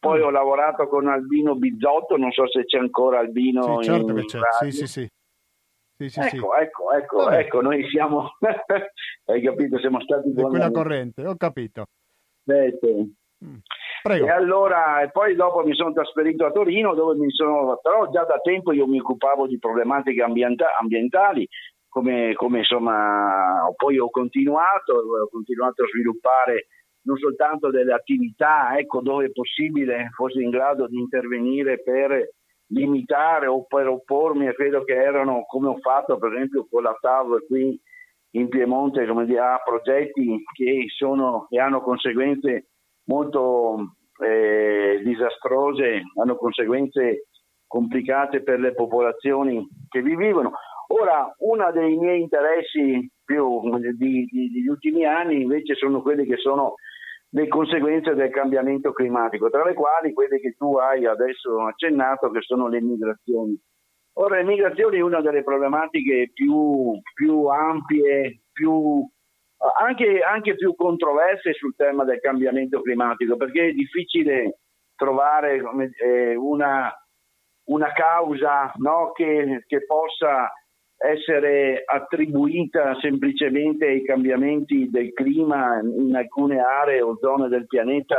[0.02, 0.24] poi mm.
[0.24, 3.80] ho lavorato con Albino Bizzotto, non so se c'è ancora Albino.
[3.80, 5.08] Sì, certo che c'è, sì, sì, sì.
[5.96, 6.62] Sì, sì, ecco, sì.
[6.62, 8.32] ecco, ecco, ecco, noi siamo,
[9.26, 11.84] hai capito, siamo stati di quella corrente, ho capito.
[12.42, 13.14] Beh, sì.
[13.44, 13.56] mm.
[14.02, 18.24] E allora, e poi dopo mi sono trasferito a Torino, dove mi sono, però già
[18.24, 21.46] da tempo io mi occupavo di problematiche ambienta- ambientali,
[21.88, 26.66] come, come insomma poi ho continuato, ho continuato a sviluppare
[27.02, 32.30] non soltanto delle attività, ecco, dove è possibile fosse in grado di intervenire per
[32.68, 36.96] limitare o per oppormi e credo che erano, come ho fatto per esempio con la
[36.98, 37.78] TAV qui
[38.34, 42.68] in Piemonte, come dire, a progetti che sono e hanno conseguenze
[43.04, 47.26] molto eh, disastrose, hanno conseguenze
[47.66, 50.52] complicate per le popolazioni che vi vivono.
[50.88, 56.74] Ora, uno dei miei interessi più degli ultimi anni invece sono quelli che sono
[57.34, 62.42] le conseguenze del cambiamento climatico, tra le quali quelle che tu hai adesso accennato, che
[62.42, 63.58] sono le migrazioni.
[64.14, 69.02] Ora, le migrazioni è una delle problematiche più, più ampie, più,
[69.80, 74.58] anche, anche, più controverse sul tema del cambiamento climatico, perché è difficile
[74.94, 75.58] trovare
[76.36, 76.92] una,
[77.68, 80.52] una, causa no, che, che possa
[81.02, 88.18] essere attribuita semplicemente ai cambiamenti del clima in alcune aree o zone del pianeta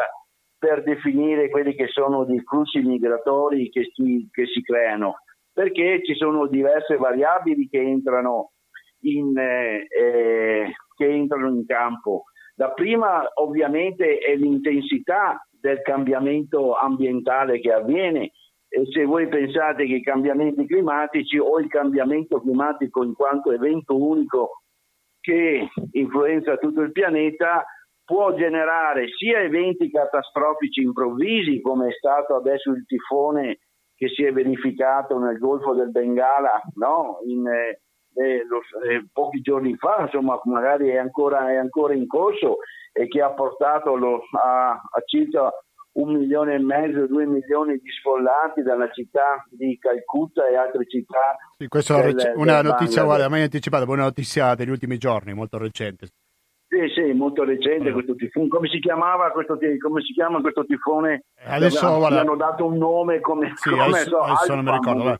[0.57, 5.15] per definire quelli che sono i flussi migratori che si, che si creano,
[5.51, 8.51] perché ci sono diverse variabili che entrano
[9.01, 12.23] in, eh, eh, che entrano in campo.
[12.55, 18.31] La prima ovviamente è l'intensità del cambiamento ambientale che avviene
[18.75, 23.95] e se voi pensate che i cambiamenti climatici o il cambiamento climatico in quanto evento
[23.95, 24.63] unico
[25.19, 27.63] che influenza tutto il pianeta
[28.03, 33.59] può generare sia eventi catastrofici improvvisi come è stato adesso il tifone
[33.95, 37.19] che si è verificato nel Golfo del Bengala no?
[37.27, 37.81] in, eh,
[38.15, 38.59] eh, lo,
[38.89, 42.57] eh, pochi giorni fa, insomma magari è ancora, è ancora in corso
[42.91, 45.51] e che ha portato lo, a, a circa
[45.93, 51.35] un milione e mezzo, due milioni di sfollati dalla città di Calcutta e altre città.
[51.57, 55.57] Sì, questa è del, una notizia, guarda, mai anticipata, una notizia degli ultimi giorni, molto
[55.57, 56.07] recente.
[56.67, 57.93] Sì, sì, molto recente mm.
[57.93, 58.47] questo tifone.
[58.47, 61.25] Come si chiamava questo, come si chiama questo tifone?
[61.45, 62.19] Adesso Aveva, guarda...
[62.21, 65.03] hanno dato un nome come, sì, come adesso, so, adesso non mi ricordo.
[65.03, 65.17] Va.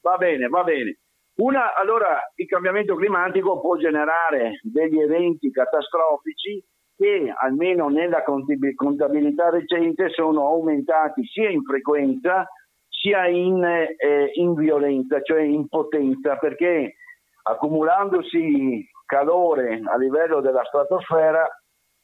[0.00, 0.98] va bene, va bene.
[1.36, 6.64] Una, allora, il cambiamento climatico può generare degli eventi catastrofici
[6.96, 12.46] che almeno nella contabilità recente sono aumentati sia in frequenza
[12.88, 16.94] sia in, eh, in violenza, cioè in potenza, perché
[17.42, 21.46] accumulandosi calore a livello della stratosfera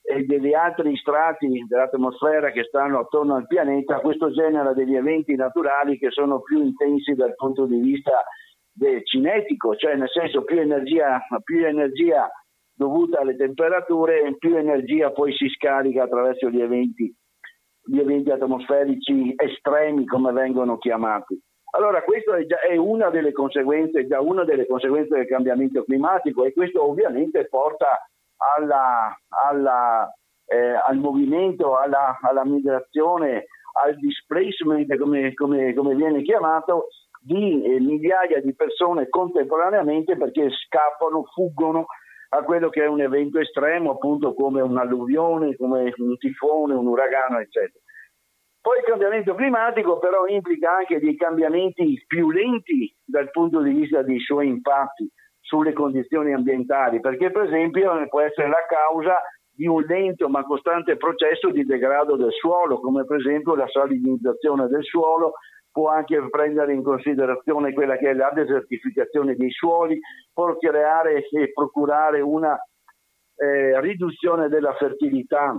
[0.03, 5.99] e degli altri strati dell'atmosfera che stanno attorno al pianeta, questo genera degli eventi naturali
[5.99, 8.23] che sono più intensi dal punto di vista
[9.05, 12.31] cinetico, cioè nel senso più energia, più energia
[12.83, 17.15] dovuta alle temperature, più energia poi si scarica attraverso gli eventi,
[17.85, 21.41] gli eventi atmosferici estremi come vengono chiamati.
[21.75, 26.45] Allora questa è, già, è una delle conseguenze, già una delle conseguenze del cambiamento climatico
[26.45, 28.05] e questo ovviamente porta
[28.57, 29.17] alla,
[29.47, 30.13] alla,
[30.47, 33.47] eh, al movimento, alla, alla, migrazione,
[33.85, 36.89] al displacement come, come, come viene chiamato,
[37.21, 41.87] di eh, migliaia di persone contemporaneamente perché scappano, fuggono
[42.35, 47.39] a quello che è un evento estremo, appunto come un'alluvione, come un tifone, un uragano,
[47.39, 47.79] eccetera.
[48.61, 54.03] Poi il cambiamento climatico però implica anche dei cambiamenti più lenti dal punto di vista
[54.03, 59.21] dei suoi impatti sulle condizioni ambientali, perché per esempio può essere la causa
[59.55, 64.69] di un lento ma costante processo di degrado del suolo, come per esempio la salinizzazione
[64.69, 65.35] del suolo,
[65.73, 69.99] può anche prendere in considerazione quella che è la desertificazione dei suoli,
[70.33, 72.57] può creare e procurare una
[73.37, 75.57] eh, riduzione della fertilità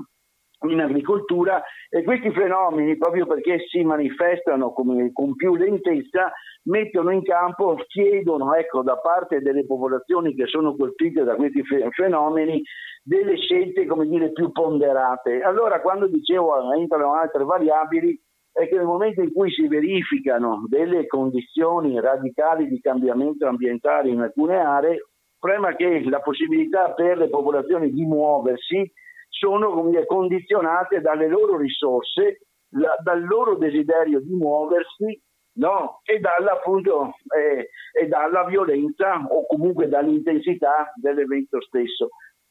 [0.70, 6.32] in agricoltura e questi fenomeni, proprio perché si manifestano come, con più lentezza,
[6.64, 12.62] mettono in campo, chiedono ecco, da parte delle popolazioni che sono colpite da questi fenomeni
[13.04, 15.42] delle scelte come dire, più ponderate.
[15.42, 18.18] Allora quando dicevo entrano altre variabili,
[18.54, 24.22] è che nel momento in cui si verificano delle condizioni radicali di cambiamento ambientale in
[24.22, 25.08] alcune aree,
[25.40, 28.90] è che la possibilità per le popolazioni di muoversi
[29.28, 35.20] sono condizionate dalle loro risorse, la, dal loro desiderio di muoversi
[35.56, 36.00] no?
[36.04, 42.10] e, dalla, appunto, eh, e dalla violenza o comunque dall'intensità dell'evento stesso.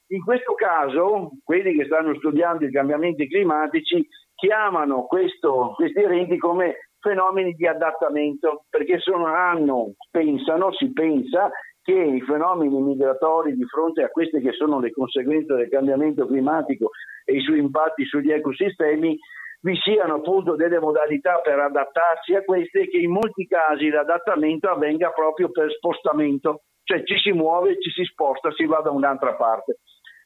[0.08, 4.06] In questo caso, quelli che stanno studiando i cambiamenti climatici
[4.42, 11.48] chiamano questo, questi eventi come fenomeni di adattamento, perché sono, hanno, pensano, si pensa
[11.81, 16.90] che i fenomeni migratori di fronte a queste che sono le conseguenze del cambiamento climatico
[17.24, 19.16] e i suoi impatti sugli ecosistemi
[19.61, 24.68] vi siano appunto delle modalità per adattarsi a queste e che in molti casi l'adattamento
[24.68, 29.37] avvenga proprio per spostamento, cioè ci si muove, ci si sposta, si va da un'altra
[29.37, 29.78] parte.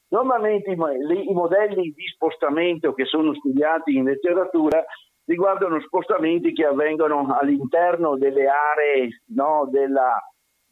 [0.08, 4.84] Normalmente i, modelli di spostamento che sono studiati in letteratura
[5.24, 10.16] riguardano spostamenti che avvengono all'interno delle aree no, della,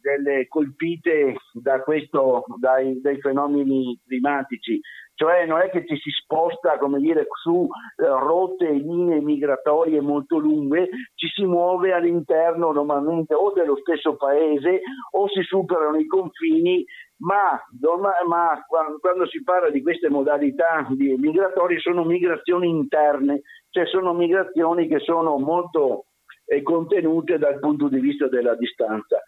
[0.04, 4.78] delle colpite da questo, dai, dai, fenomeni climatici,
[5.14, 7.66] cioè non è che ci si sposta dire, su
[7.96, 14.16] eh, rotte e linee migratorie molto lunghe, ci si muove all'interno normalmente o dello stesso
[14.16, 14.80] paese
[15.12, 16.84] o si superano i confini
[17.18, 17.60] ma,
[18.26, 18.64] ma,
[19.00, 25.38] quando si parla di queste modalità migratorie sono migrazioni interne, cioè sono migrazioni che sono
[25.38, 26.06] molto
[26.46, 29.22] eh, contenute dal punto di vista della distanza.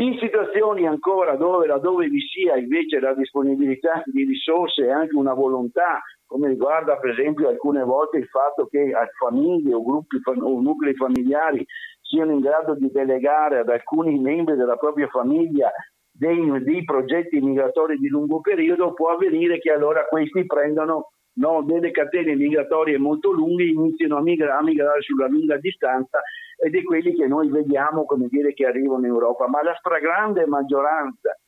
[0.00, 5.34] In situazioni ancora dove, laddove vi sia invece la disponibilità di risorse e anche una
[5.34, 10.94] volontà, come riguarda per esempio alcune volte il fatto che famiglie o gruppi o nuclei
[10.94, 11.66] familiari
[12.00, 15.70] siano in grado di delegare ad alcuni membri della propria famiglia
[16.18, 21.92] dei, dei progetti migratori di lungo periodo, può avvenire che allora questi prendano no, delle
[21.92, 26.20] catene migratorie molto lunghe iniziano a migrare, a migrare, sulla lunga distanza
[26.60, 30.44] ed è quelli che noi vediamo come dire che arrivano in Europa, ma la stragrande
[30.46, 31.38] maggioranza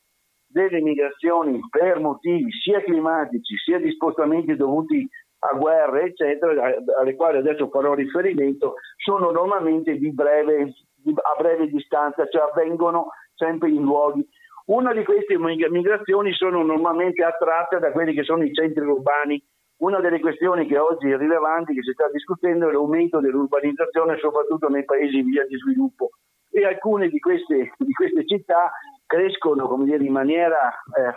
[0.46, 5.06] delle migrazioni per motivi sia climatici sia di spostamenti dovuti
[5.42, 11.66] a guerre, eccetera, alle quali adesso farò riferimento, sono normalmente di breve, di, a breve
[11.66, 14.26] distanza, cioè avvengono sempre in luoghi.
[14.70, 19.42] Una di queste migrazioni sono normalmente attratte da quelli che sono i centri urbani.
[19.78, 24.68] Una delle questioni che oggi è rilevante, che si sta discutendo, è l'aumento dell'urbanizzazione, soprattutto
[24.68, 26.10] nei paesi in via di sviluppo.
[26.52, 28.70] E alcune di queste, di queste città
[29.06, 31.14] crescono dire, in maniera eh,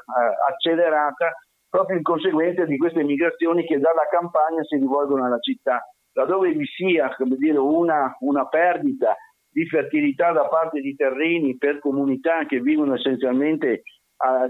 [0.49, 1.33] accelerata
[1.69, 5.79] proprio in conseguenza di queste migrazioni che dalla campagna si rivolgono alla città.
[6.13, 9.15] Laddove vi sia dire, una, una perdita
[9.53, 13.83] di fertilità da parte di terreni per comunità che vivono essenzialmente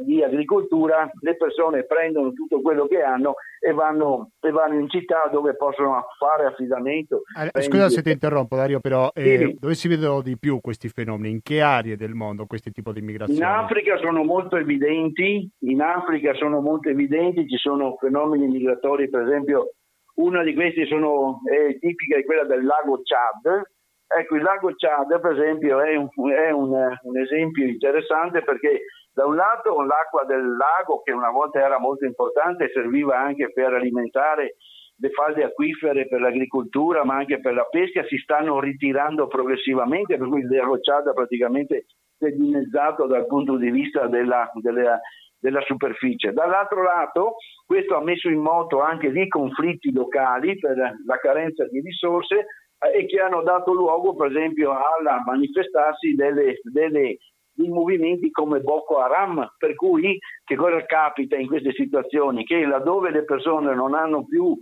[0.04, 5.28] di agricoltura, le persone prendono tutto quello che hanno e vanno, e vanno in città
[5.32, 7.24] dove possono fare affidamento.
[7.51, 9.58] Eh, scusa se ti interrompo Dario, però eh, sì.
[9.60, 11.32] dove si vedono di più questi fenomeni?
[11.32, 13.39] In che aree del mondo questi tipi di migrazioni?
[13.39, 19.24] In Africa sono molto evidenti, in Africa sono molto evidenti, ci sono fenomeni migratori, per
[19.24, 19.72] esempio
[20.16, 23.72] una di questi sono, è tipica è quella del lago Chad,
[24.16, 26.70] Ecco, il lago Chad, per esempio, è un, è un,
[27.01, 32.05] un esempio interessante perché da un lato l'acqua del lago, che una volta era molto
[32.05, 34.55] importante, serviva anche per alimentare
[34.95, 40.28] le falde acquifere per l'agricoltura, ma anche per la pesca, si stanno ritirando progressivamente, per
[40.28, 41.86] cui il lago Chad praticamente
[42.18, 44.99] si è dimezzato dal punto di vista della, della,
[45.39, 46.32] della superficie.
[46.32, 47.36] Dall'altro lato,
[47.66, 52.45] questo ha messo in moto anche dei conflitti locali per la carenza di risorse
[52.91, 57.17] e che hanno dato luogo per esempio al manifestarsi delle, delle,
[57.53, 62.43] di movimenti come Boko Haram, per cui che cosa capita in queste situazioni?
[62.43, 64.57] Che laddove le persone non hanno più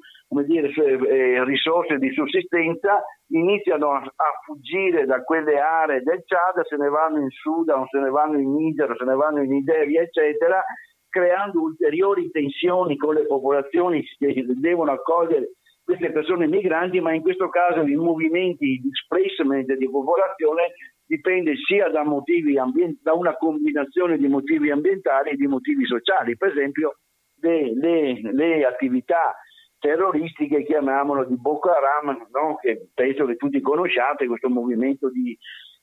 [0.46, 4.02] dire, eh, risorse di sussistenza, iniziano a,
[4.46, 8.54] fuggire da quelle aree del Chad, se ne vanno in Sudan, se ne vanno in
[8.54, 10.64] Niger, se ne vanno in Nigeria, eccetera,
[11.10, 15.52] creando ulteriori tensioni con le popolazioni che devono accogliere
[15.84, 20.74] queste persone migranti, ma in questo caso i movimenti di displacement di popolazione
[21.06, 26.50] dipende sia da, ambient- da una combinazione di motivi ambientali e di motivi sociali, per
[26.50, 26.98] esempio
[27.42, 29.36] le, le, le attività
[29.82, 32.56] terroristiche chiamiamolo di Boko Haram, no?
[32.62, 35.36] che penso che tutti conosciate, questo movimento di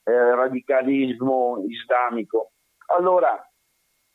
[0.05, 2.53] eh, radicalismo islamico.
[2.97, 3.48] Allora,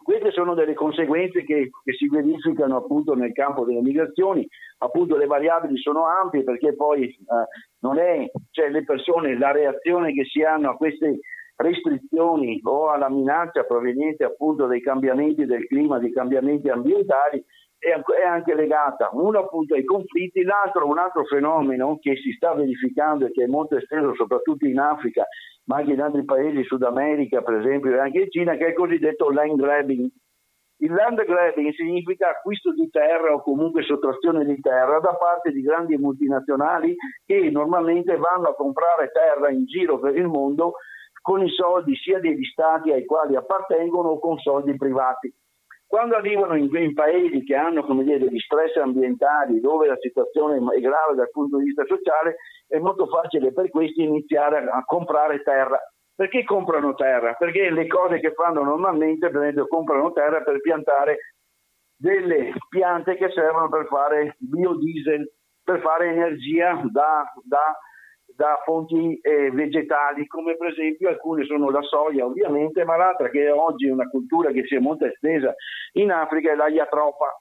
[0.04, 4.48] queste sono delle conseguenze che, che, si verificano appunto nel campo delle migrazioni,
[4.80, 7.16] appunto le variabili sono ampie perché poi eh,
[7.80, 11.20] non è, cioè le persone, la reazione che si hanno a queste
[11.56, 17.44] restrizioni o alla minaccia proveniente appunto dai cambiamenti del clima, dei cambiamenti ambientali,
[17.84, 23.26] è anche legata uno appunto ai conflitti, l'altro un altro fenomeno che si sta verificando
[23.26, 25.26] e che è molto esteso soprattutto in Africa
[25.66, 28.70] ma anche in altri paesi, Sud America per esempio e anche in Cina, che è
[28.70, 30.10] il cosiddetto land grabbing.
[30.78, 35.62] Il land grabbing significa acquisto di terra o comunque sottrazione di terra da parte di
[35.62, 40.74] grandi multinazionali che normalmente vanno a comprare terra in giro per il mondo
[41.22, 45.34] con i soldi sia degli stati ai quali appartengono o con soldi privati.
[45.94, 50.80] Quando arrivano in, in paesi che hanno dire, degli stress ambientali, dove la situazione è
[50.80, 52.38] grave dal punto di vista sociale,
[52.68, 55.78] è molto facile per questi iniziare a, comprare terra.
[56.16, 57.34] Perché comprano terra?
[57.34, 61.18] Perché le cose che fanno normalmente, per esempio, comprano terra per piantare
[61.96, 65.32] delle piante che servono per fare biodiesel,
[65.64, 67.78] per fare energia da, da
[68.36, 73.50] da fonti eh, vegetali, come per esempio alcune sono la soia ovviamente, ma l'altra che
[73.50, 75.54] oggi è una cultura che si è molto estesa
[75.94, 77.38] in Africa è l'agliatropa.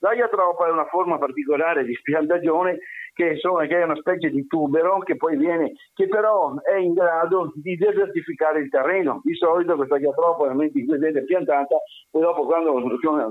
[0.00, 2.78] L'agliatropa è una forma particolare di spiantagione
[3.14, 7.50] che, che, è una specie di tubero che poi viene, che però è in grado
[7.54, 9.20] di desertificare il terreno.
[9.24, 11.76] Di solito questa in cui viene piantata,
[12.10, 12.78] poi dopo, quando,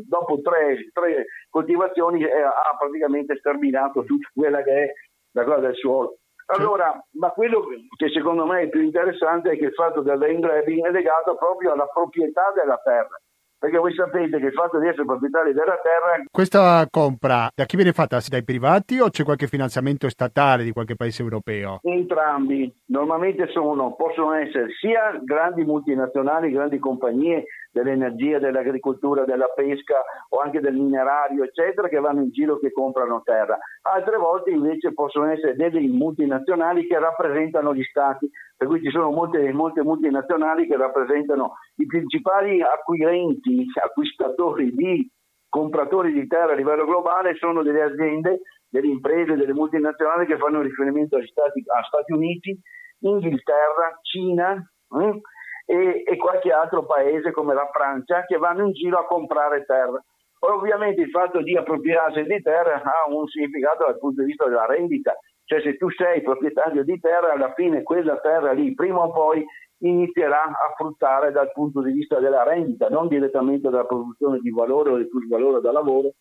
[0.08, 4.92] dopo tre, tre coltivazioni eh, ha praticamente sterminato tutta quella che è
[5.34, 6.18] la cosa del suolo.
[6.48, 7.66] Allora, ma quello
[7.98, 11.36] che secondo me è più interessante è che il fatto del land grabbing è legato
[11.36, 13.20] proprio alla proprietà della terra.
[13.58, 16.22] Perché voi sapete che il fatto di essere proprietari della terra.
[16.30, 18.20] Questa compra da chi viene fatta?
[18.28, 21.80] Dai privati o c'è qualche finanziamento statale di qualche paese europeo?
[21.82, 22.72] Entrambi.
[22.88, 27.46] Normalmente sono, possono essere sia grandi multinazionali, grandi compagnie
[27.76, 29.96] dell'energia, dell'agricoltura, della pesca
[30.30, 33.58] o anche del minerario, eccetera, che vanno in giro che comprano terra.
[33.82, 39.12] Altre volte invece possono essere delle multinazionali che rappresentano gli stati, per cui ci sono
[39.12, 45.12] molte, molte multinazionali che rappresentano i principali acquirenti, acquistatori di
[45.50, 50.62] compratori di terra a livello globale sono delle aziende, delle imprese, delle multinazionali che fanno
[50.62, 52.58] riferimento agli Stati, Stati Uniti,
[53.00, 55.22] Inghilterra, Cina eh,
[55.66, 60.02] e, e qualche altro paese come la Francia che vanno in giro a comprare terra.
[60.40, 64.66] Ovviamente il fatto di appropriarsi di terra ha un significato dal punto di vista della
[64.66, 69.12] rendita, cioè se tu sei proprietario di terra, alla fine quella terra lì prima o
[69.12, 69.44] poi
[69.80, 74.92] inizierà a fruttare dal punto di vista della rendita, non direttamente dalla produzione di valore
[74.92, 76.12] o del valore da lavoro.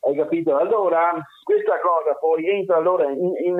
[0.00, 0.56] Hai capito?
[0.56, 1.12] Allora
[1.42, 3.56] questa cosa poi entra allora in, in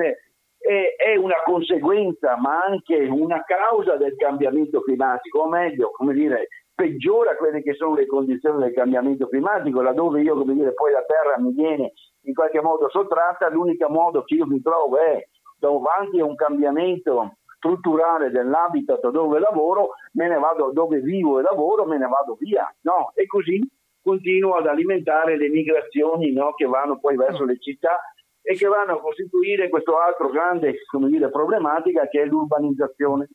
[0.59, 6.49] è, è, una conseguenza ma anche una causa del cambiamento climatico, o meglio, come dire,
[6.75, 11.03] peggiora quelle che sono le condizioni del cambiamento climatico, laddove io, come dire, poi la
[11.05, 11.93] terra mi viene
[12.23, 15.25] in qualche modo sottratta, l'unico modo che io mi trovo è
[15.57, 21.85] davanti a un cambiamento strutturale dell'habitat dove lavoro, me ne vado dove vivo e lavoro,
[21.85, 23.11] me ne vado via, no?
[23.13, 23.59] E così
[24.01, 26.53] continuo ad alimentare le migrazioni no?
[26.53, 27.99] che vanno poi verso le città
[28.41, 30.75] e che vanno a costituire questo altro grande
[31.07, 33.27] dire, problematica che è l'urbanizzazione.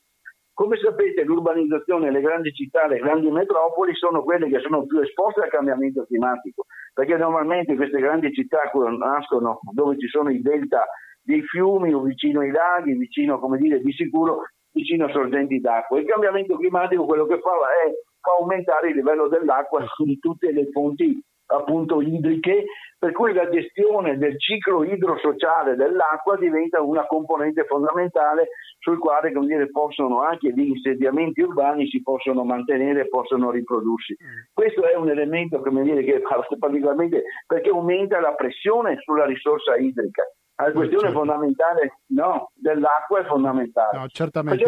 [0.52, 5.42] Come sapete l'urbanizzazione, le grandi città, le grandi metropoli sono quelle che sono più esposte
[5.42, 10.86] al cambiamento climatico, perché normalmente queste grandi città nascono dove ci sono i delta
[11.20, 15.98] dei fiumi o vicino ai laghi, vicino, come dire, di sicuro vicino a sorgenti d'acqua.
[15.98, 17.50] Il cambiamento climatico quello che fa
[17.86, 17.90] è
[18.20, 22.64] fa aumentare il livello dell'acqua di tutte le fonti appunto idriche,
[22.98, 29.46] per cui la gestione del ciclo idrosociale dell'acqua diventa una componente fondamentale sul quale come
[29.46, 34.12] dire, possono anche gli insediamenti urbani si possono mantenere e possono riprodursi.
[34.12, 34.52] Mm.
[34.52, 36.20] Questo è un elemento come dire, che
[36.58, 40.24] particolarmente perché aumenta la pressione sulla risorsa idrica.
[40.56, 41.18] La questione certo.
[41.18, 43.98] fondamentale no, dell'acqua è fondamentale.
[43.98, 44.64] No, certamente.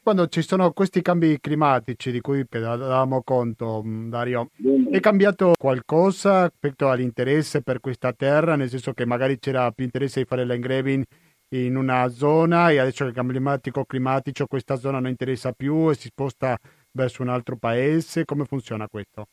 [0.00, 4.90] Quando ci sono questi cambi climatici di cui davamo conto, mm, Dario, Bene.
[4.90, 8.54] è cambiato qualcosa rispetto all'interesse per questa terra?
[8.54, 11.04] Nel senso che magari c'era più interesse di fare l'engraving
[11.50, 15.94] in una zona e adesso che il cambiamento climatico questa zona non interessa più e
[15.94, 16.56] si sposta
[16.92, 18.24] verso un altro paese.
[18.24, 19.26] Come funziona questo?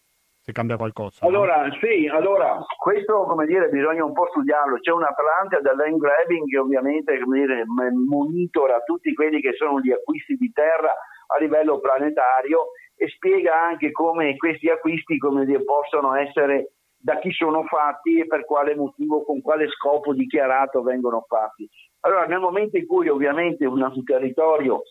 [0.45, 1.25] Se cambia qualcosa.
[1.25, 1.73] Allora, no?
[1.81, 4.77] sì, allora, questo come dire, bisogna un po' studiarlo.
[4.77, 9.91] C'è un Atlante dell'land grabbing che ovviamente come dire, monitora tutti quelli che sono gli
[9.91, 10.93] acquisti di terra
[11.27, 17.31] a livello planetario e spiega anche come questi acquisti come dire, possono essere da chi
[17.31, 21.67] sono fatti e per quale motivo, con quale scopo dichiarato vengono fatti.
[22.01, 24.83] Allora, nel momento in cui ovviamente un territorio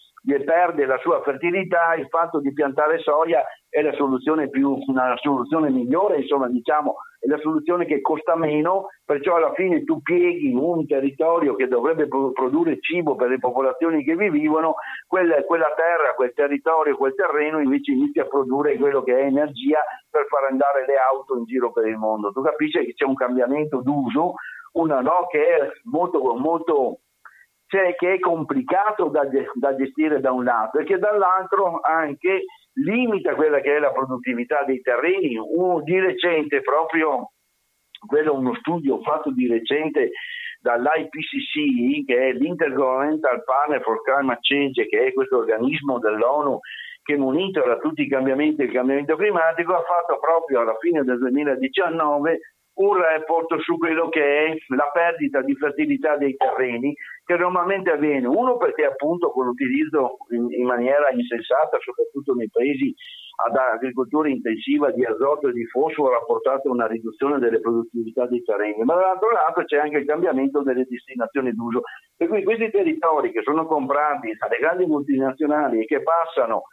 [0.45, 5.71] perde la sua fertilità, il fatto di piantare soia è la soluzione più, una soluzione
[5.71, 10.87] migliore, insomma diciamo è la soluzione che costa meno, perciò alla fine tu pieghi un
[10.87, 14.75] territorio che dovrebbe produrre cibo per le popolazioni che vi vivono,
[15.07, 19.81] quella, quella terra, quel territorio, quel terreno invece inizia a produrre quello che è energia
[20.11, 22.31] per far andare le auto in giro per il mondo.
[22.31, 24.35] Tu capisci che c'è un cambiamento d'uso,
[24.73, 26.99] una no, che è molto, molto
[27.75, 32.45] cioè che è complicato da, da, gestire da un lato e che dall'altro anche
[32.75, 35.37] limita quella che è la produttività dei terreni.
[35.37, 37.33] Uno di recente, proprio
[38.07, 40.13] quello uno studio fatto di recente
[40.61, 46.61] dall'IPCC, che è l'Intergovernmental Panel for Climate Change, che è questo organismo dell'ONU
[47.03, 52.39] che monitora tutti i cambiamenti del cambiamento climatico, ha fatto proprio alla fine del 2019
[52.75, 56.95] un report su quello che è la perdita di fertilità dei terreni
[57.25, 62.95] che normalmente avviene, uno perché appunto con l'utilizzo in, in maniera insensata, soprattutto nei paesi
[63.37, 68.27] ad agricoltura intensiva di azoto e di fosforo ha portato a una riduzione delle produttività
[68.27, 71.83] dei terreni, ma dall'altro lato c'è anche il cambiamento delle destinazioni d'uso.
[72.17, 76.65] Per cui questi territori che sono comprati dalle grandi multinazionali e che passano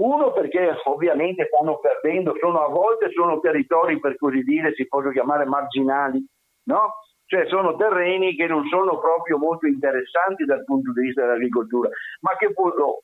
[0.00, 5.12] uno perché ovviamente stanno perdendo, sono a volte sono territori per così dire, si possono
[5.12, 6.24] chiamare marginali,
[6.64, 6.94] no?
[7.26, 11.88] Cioè sono terreni che non sono proprio molto interessanti dal punto di vista dell'agricoltura,
[12.22, 12.52] ma che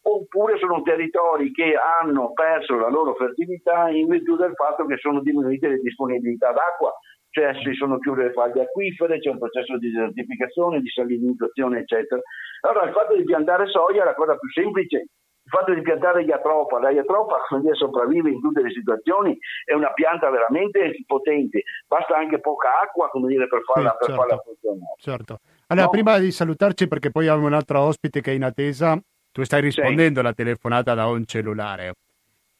[0.03, 5.21] oppure sono territori che hanno perso la loro fertilità in virtù del fatto che sono
[5.21, 6.93] diminuite le disponibilità d'acqua,
[7.31, 12.21] cioè si sono chiuse le falde acquifere, c'è un processo di desertificazione, di salinizzazione, eccetera.
[12.63, 15.07] Allora il fatto di piantare soia è la cosa più semplice
[15.47, 17.37] il fatto di piantare iatropa, la iatropa
[17.73, 23.29] sopravvive in tutte le situazioni, è una pianta veramente potente, basta anche poca acqua come
[23.29, 24.95] dire, per farla, sì, per certo, farla funzionare.
[24.99, 25.39] Certo.
[25.69, 25.93] Allora, no?
[25.93, 28.99] prima di salutarci, perché poi abbiamo un altro ospite che è in attesa,
[29.31, 30.27] tu stai rispondendo sì.
[30.27, 31.93] alla telefonata da un cellulare.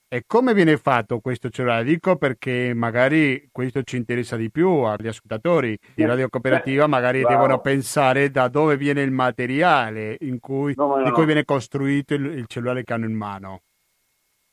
[0.09, 1.83] E come viene fatto questo cellulare?
[1.83, 7.35] Dico perché magari questo ci interessa di più agli ascoltatori di Radio Cooperativa, magari Bravo.
[7.35, 12.25] devono pensare da dove viene il materiale cui, no, no, di cui viene costruito il,
[12.27, 13.63] il, cellulare che hanno in mano.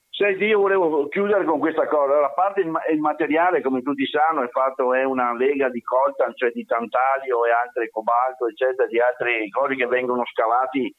[0.10, 2.20] Senti, io volevo chiudere con questa cosa.
[2.20, 6.50] La parte il materiale, come tutti sanno, è fatto è una lega di coltan, cioè
[6.50, 10.92] di tantalio e altre cobalto, eccetera, di altre cose che vengono scavati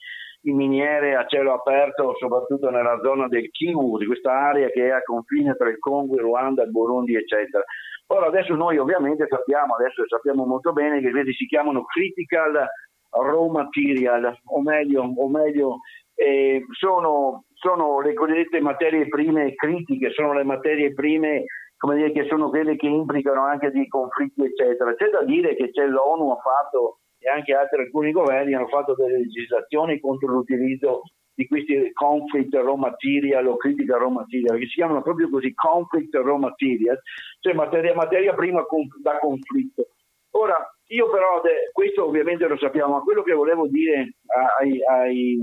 [0.45, 4.91] in miniere a cielo aperto, soprattutto nella zona del Kivu, di questa area che è
[4.91, 7.65] a confine tra il Congo, il Ruanda, il Burundi, eccetera.
[8.09, 12.67] Ora adesso noi ovviamente sappiamo, adesso sappiamo molto bene che questi si chiamano critical
[13.11, 15.79] raw material, o meglio, o meglio
[16.15, 21.45] eh, sono, sono, le cosiddette materie prime critiche, sono le materie prime
[21.93, 24.95] dire, che sono quelle che implicano anche dei conflitti, eccetera.
[24.95, 28.95] C'è da dire che c'è l'ONU ha fatto e anche altri alcuni governi hanno fatto
[28.95, 31.05] delle legislazioni contro l'utilizzo
[31.35, 36.15] di questi conflict raw material o critical raw material, che si chiamano proprio così conflict
[36.17, 37.01] raw material,
[37.41, 38.63] cioè materia, materia prima
[39.03, 39.89] da conflitto.
[40.33, 40.55] Ora,
[40.89, 41.41] io però,
[41.73, 44.17] questo ovviamente lo sappiamo, ma quello che volevo dire
[44.61, 45.39] ai, ai,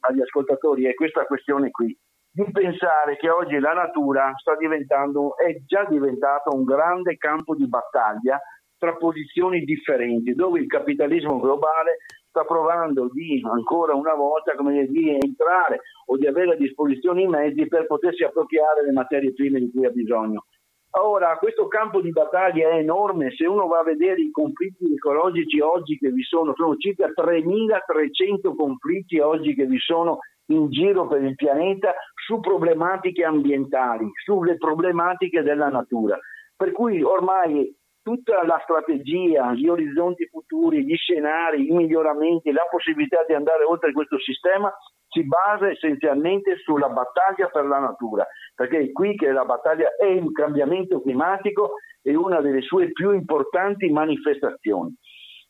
[0.00, 1.96] agli ascoltatori è questa questione qui,
[2.32, 7.68] di pensare che oggi la natura sta diventando, è già diventato un grande campo di
[7.68, 8.40] battaglia
[8.80, 15.10] tra posizioni differenti, dove il capitalismo globale sta provando di ancora una volta come di
[15.10, 19.70] entrare o di avere a disposizione i mezzi per potersi appropriare le materie prime di
[19.70, 20.46] cui ha bisogno.
[20.92, 25.60] Ora, questo campo di battaglia è enorme, se uno va a vedere i conflitti ecologici
[25.60, 31.22] oggi che vi sono, sono circa 3.300 conflitti oggi che vi sono in giro per
[31.22, 36.18] il pianeta su problematiche ambientali, sulle problematiche della natura.
[36.56, 37.72] Per cui ormai
[38.02, 43.92] tutta la strategia, gli orizzonti futuri, gli scenari, i miglioramenti, la possibilità di andare oltre
[43.92, 44.72] questo sistema
[45.08, 50.06] si basa essenzialmente sulla battaglia per la natura, perché è qui che la battaglia è
[50.06, 54.94] il cambiamento climatico e una delle sue più importanti manifestazioni.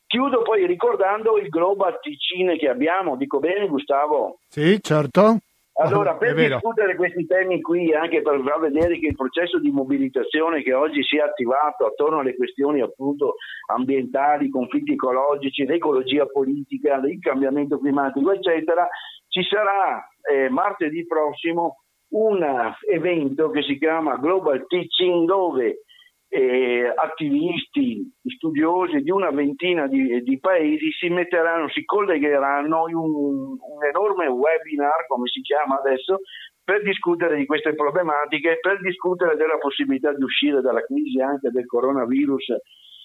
[0.06, 4.40] Chiudo poi ricordando il Global Ticine che abbiamo, dico bene Gustavo?
[4.48, 5.38] Sì, certo.
[5.80, 10.62] Allora, per discutere questi temi qui, anche per far vedere che il processo di mobilitazione
[10.62, 17.18] che oggi si è attivato attorno alle questioni appunto ambientali, conflitti ecologici, l'ecologia politica, il
[17.18, 18.86] cambiamento climatico, eccetera,
[19.28, 22.44] ci sarà eh, martedì prossimo un
[22.90, 25.84] evento che si chiama Global Teaching dove
[26.32, 33.58] eh, attivisti, studiosi di una ventina di, di, paesi si metteranno, si collegheranno in un,
[33.58, 36.20] un, enorme webinar, come si chiama adesso,
[36.62, 41.66] per discutere di queste problematiche, per discutere della possibilità di uscire dalla crisi anche del
[41.66, 42.54] coronavirus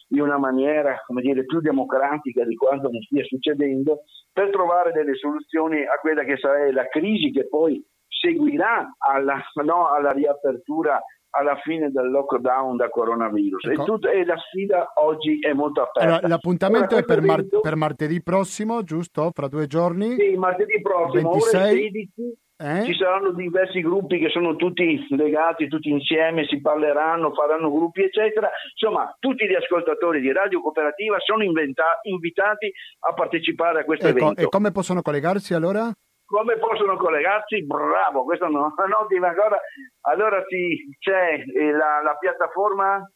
[0.09, 4.01] in una maniera dire, più democratica di quanto non stia succedendo,
[4.31, 9.87] per trovare delle soluzioni a quella che sarà la crisi che poi seguirà alla, no,
[9.89, 11.01] alla riapertura
[11.37, 13.65] alla fine del lockdown da coronavirus.
[13.65, 13.81] Ecco.
[13.81, 16.09] E, tut- e, la sfida oggi è molto aperta.
[16.09, 19.31] Allora, l'appuntamento Ora, è per, mar- per, martedì prossimo, giusto?
[19.33, 20.15] Fra due giorni?
[20.15, 21.61] Sì, martedì prossimo, 26.
[21.61, 22.13] ore 16.
[22.57, 22.85] Eh?
[22.85, 28.49] Ci saranno diversi gruppi che sono tutti legati, tutti insieme, si parleranno, faranno gruppi, eccetera.
[28.71, 32.71] Insomma, tutti gli ascoltatori di Radio Cooperativa sono inventa- invitati
[33.09, 34.41] a partecipare a questo ecco, evento.
[34.41, 35.91] E come possono collegarsi allora?
[36.25, 37.65] Come possono collegarsi?
[37.65, 39.59] Bravo, questa è un'ottima cosa.
[40.01, 43.09] Allora sì, c'è eh, la, la piattaforma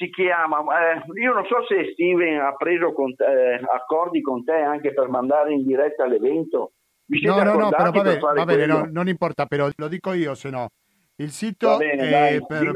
[0.00, 4.42] si chiama, eh, io non so se Steven ha preso con te, eh, accordi con
[4.42, 6.72] te anche per mandare in diretta l'evento.
[7.06, 10.34] no, no, no, però va bene, va bene no, non importa, però lo dico io
[10.34, 10.70] se no.
[11.16, 12.72] Il sito bene, dai, per,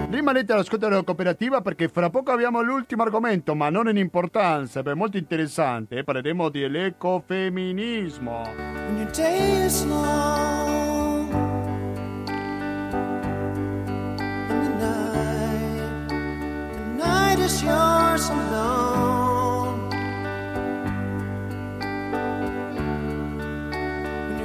[0.09, 4.95] Rimanete all'ascolto della cooperativa perché fra poco abbiamo l'ultimo argomento, ma non in importanza, è
[4.95, 6.03] molto interessante.
[6.05, 8.43] Parleremo dell'ecofemminismo.
[18.27, 18.96] When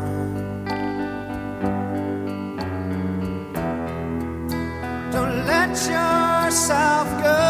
[5.11, 7.45] Don't let yourself go.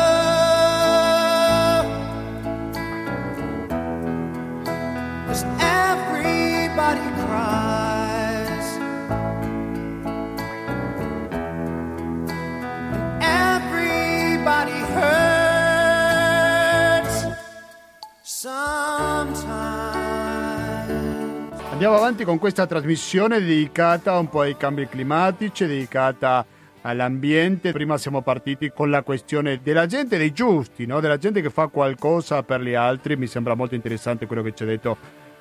[21.76, 26.44] Andiamo avanti con questa trasmissione dedicata un po' ai cambi climatici, dedicata
[26.80, 27.72] all'ambiente.
[27.72, 31.00] Prima siamo partiti con la questione della gente dei giusti, no?
[31.00, 33.16] della gente che fa qualcosa per gli altri.
[33.16, 34.96] Mi sembra molto interessante quello che ci ha detto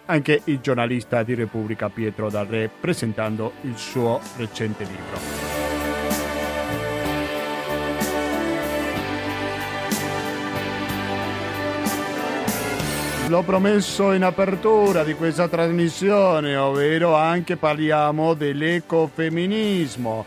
[0.07, 5.64] anche il giornalista di Repubblica Pietro Darre presentando il suo recente libro.
[13.27, 20.25] L'ho promesso in apertura di questa trasmissione, ovvero anche parliamo dell'ecofemminismo.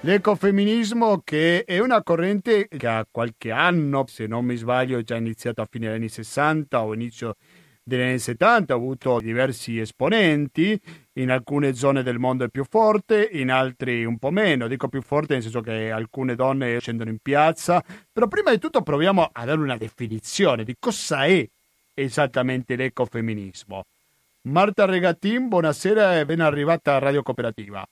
[0.00, 5.14] L'ecofemminismo che è una corrente che ha qualche anno, se non mi sbaglio, è già
[5.14, 7.36] iniziata a fine degli anni 60 o inizio
[7.84, 10.76] degli anni 70, ha avuto diversi esponenti,
[11.14, 15.00] in alcune zone del mondo è più forte, in altri un po' meno, dico più
[15.00, 17.80] forte nel senso che alcune donne scendono in piazza,
[18.12, 21.48] però prima di tutto proviamo a dare una definizione di cosa è
[21.94, 23.84] esattamente l'ecofemminismo.
[24.42, 27.86] Marta Regatin, buonasera e ben arrivata a Radio Cooperativa.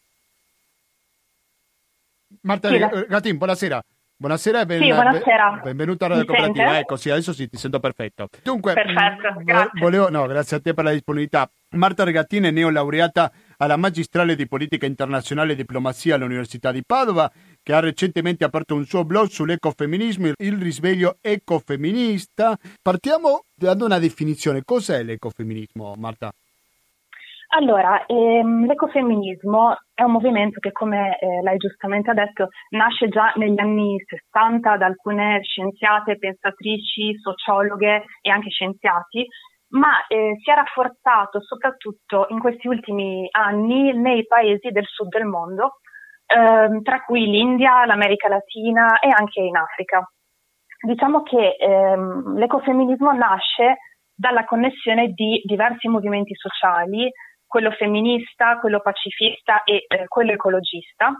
[2.42, 3.82] Marta sì, Regatin, buonasera.
[4.20, 5.60] Buonasera e ben, sì, buonasera.
[5.62, 6.78] benvenuta a Radio Mi Cooperativa.
[6.78, 8.28] Ecco, sì, adesso sì, ti sento perfetto.
[8.42, 9.80] Dunque, Perfetto, mm, grazie.
[9.80, 11.50] Volevo, no, grazie a te per la disponibilità.
[11.70, 17.32] Marta Regattini è neolaureata alla magistrale di politica internazionale e diplomazia all'Università di Padova
[17.62, 22.56] che ha recentemente aperto un suo blog sull'ecofemminismo, il risveglio ecofemminista.
[22.82, 24.62] Partiamo dando una definizione.
[24.64, 26.30] Cos'è l'ecofemminismo, Marta?
[27.52, 33.58] Allora, ehm, l'ecofemminismo è un movimento che, come eh, l'hai giustamente detto, nasce già negli
[33.58, 39.26] anni 60 da alcune scienziate, pensatrici, sociologhe e anche scienziati,
[39.70, 45.24] ma eh, si è rafforzato soprattutto in questi ultimi anni nei paesi del sud del
[45.24, 45.80] mondo,
[46.34, 50.08] ehm, tra cui l'India, l'America Latina e anche in Africa.
[50.82, 53.78] Diciamo che ehm, l'ecofemminismo nasce
[54.14, 57.10] dalla connessione di diversi movimenti sociali,
[57.46, 61.12] quello femminista, quello pacifista e eh, quello ecologista.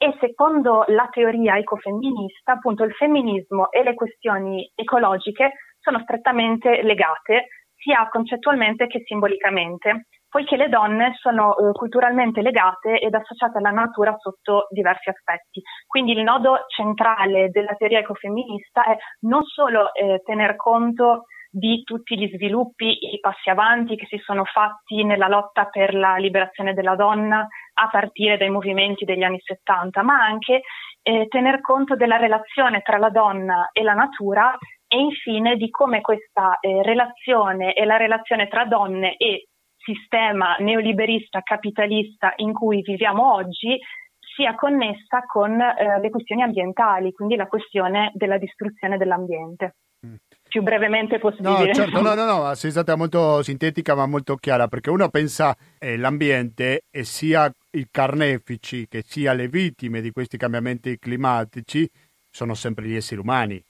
[0.00, 7.48] E secondo la teoria ecofemminista, appunto il femminismo e le questioni ecologiche sono strettamente legate
[7.74, 14.14] sia concettualmente che simbolicamente poiché le donne sono eh, culturalmente legate ed associate alla natura
[14.18, 15.62] sotto diversi aspetti.
[15.86, 22.18] Quindi il nodo centrale della teoria ecofemminista è non solo eh, tener conto di tutti
[22.18, 26.94] gli sviluppi, i passi avanti che si sono fatti nella lotta per la liberazione della
[26.94, 27.46] donna
[27.80, 30.60] a partire dai movimenti degli anni 70, ma anche
[31.02, 34.54] eh, tener conto della relazione tra la donna e la natura
[34.86, 39.48] e infine di come questa eh, relazione e la relazione tra donne e
[39.88, 43.78] sistema neoliberista capitalista in cui viviamo oggi
[44.36, 49.74] sia connessa con eh, le questioni ambientali, quindi la questione della distruzione dell'ambiente.
[50.06, 50.14] Mm.
[50.48, 51.66] Più brevemente possibile.
[51.66, 55.56] No, certo, no, no, no, sei stata molto sintetica ma molto chiara, perché uno pensa
[55.78, 61.88] eh, l'ambiente e sia i carnefici che sia le vittime di questi cambiamenti climatici
[62.30, 63.62] sono sempre gli esseri umani.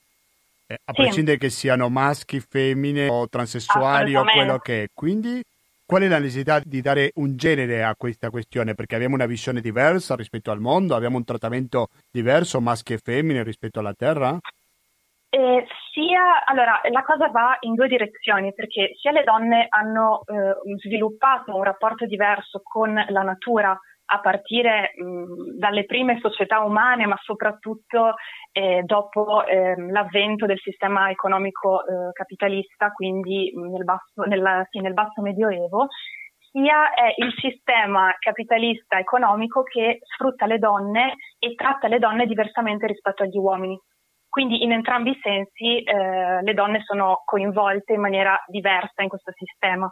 [0.67, 1.01] Eh, a sì.
[1.01, 4.87] prescindere che siano maschi, femmine o transessuali o quello che è.
[4.93, 5.43] Quindi
[5.89, 8.75] Qual è la necessità di dare un genere a questa questione?
[8.75, 13.43] Perché abbiamo una visione diversa rispetto al mondo, abbiamo un trattamento diverso maschi e femmine
[13.43, 14.37] rispetto alla Terra?
[15.31, 20.77] Eh, sia, allora, la cosa va in due direzioni, perché sia le donne hanno eh,
[20.77, 23.75] sviluppato un rapporto diverso con la natura
[24.11, 28.15] a partire mh, dalle prime società umane, ma soprattutto
[28.53, 34.95] eh, dopo eh, l'avvento del sistema economico eh, capitalista, quindi nel basso, nella, sì, nel
[34.95, 35.89] basso medioevo,
[36.51, 42.87] sia è il sistema capitalista economico che sfrutta le donne e tratta le donne diversamente
[42.87, 43.79] rispetto agli uomini.
[44.29, 49.33] Quindi in entrambi i sensi eh, le donne sono coinvolte in maniera diversa in questo
[49.33, 49.91] sistema,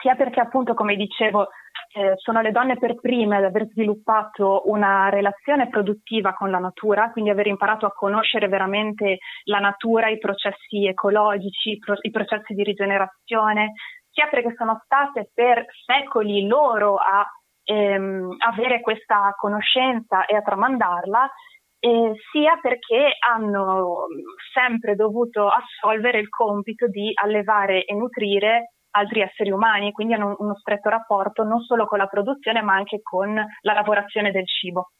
[0.00, 1.48] sia perché appunto, come dicevo,
[1.94, 7.10] eh, sono le donne per prime ad aver sviluppato una relazione produttiva con la natura,
[7.10, 13.72] quindi aver imparato a conoscere veramente la natura, i processi ecologici, i processi di rigenerazione,
[14.10, 17.26] sia perché sono state per secoli loro a
[17.64, 21.30] ehm, avere questa conoscenza e a tramandarla,
[21.78, 24.06] eh, sia perché hanno
[24.52, 30.56] sempre dovuto assolvere il compito di allevare e nutrire altri esseri umani, quindi hanno uno
[30.56, 34.92] stretto rapporto non solo con la produzione ma anche con la lavorazione del cibo.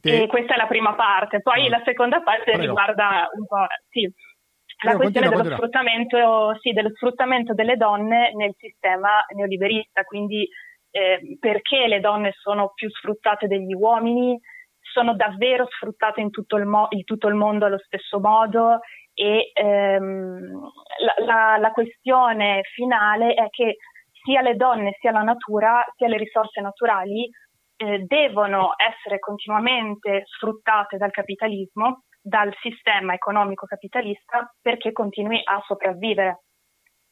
[0.00, 0.22] Te...
[0.22, 1.70] E questa è la prima parte, poi ah.
[1.70, 2.60] la seconda parte Prego.
[2.60, 4.02] riguarda un po' sì,
[4.82, 10.48] la Prego, questione continua, dello, Sfruttamento, sì, dello sfruttamento delle donne nel sistema neoliberista, quindi
[10.90, 14.40] eh, perché le donne sono più sfruttate degli uomini,
[14.80, 18.80] sono davvero sfruttate in tutto il, mo- in tutto il mondo allo stesso modo
[19.14, 20.60] e ehm,
[20.98, 23.76] la, la, la, questione finale è che
[24.22, 27.28] sia le donne sia la natura, sia le risorse naturali
[27.76, 36.42] eh, devono essere continuamente sfruttate dal capitalismo, dal sistema economico capitalista perché continui a sopravvivere.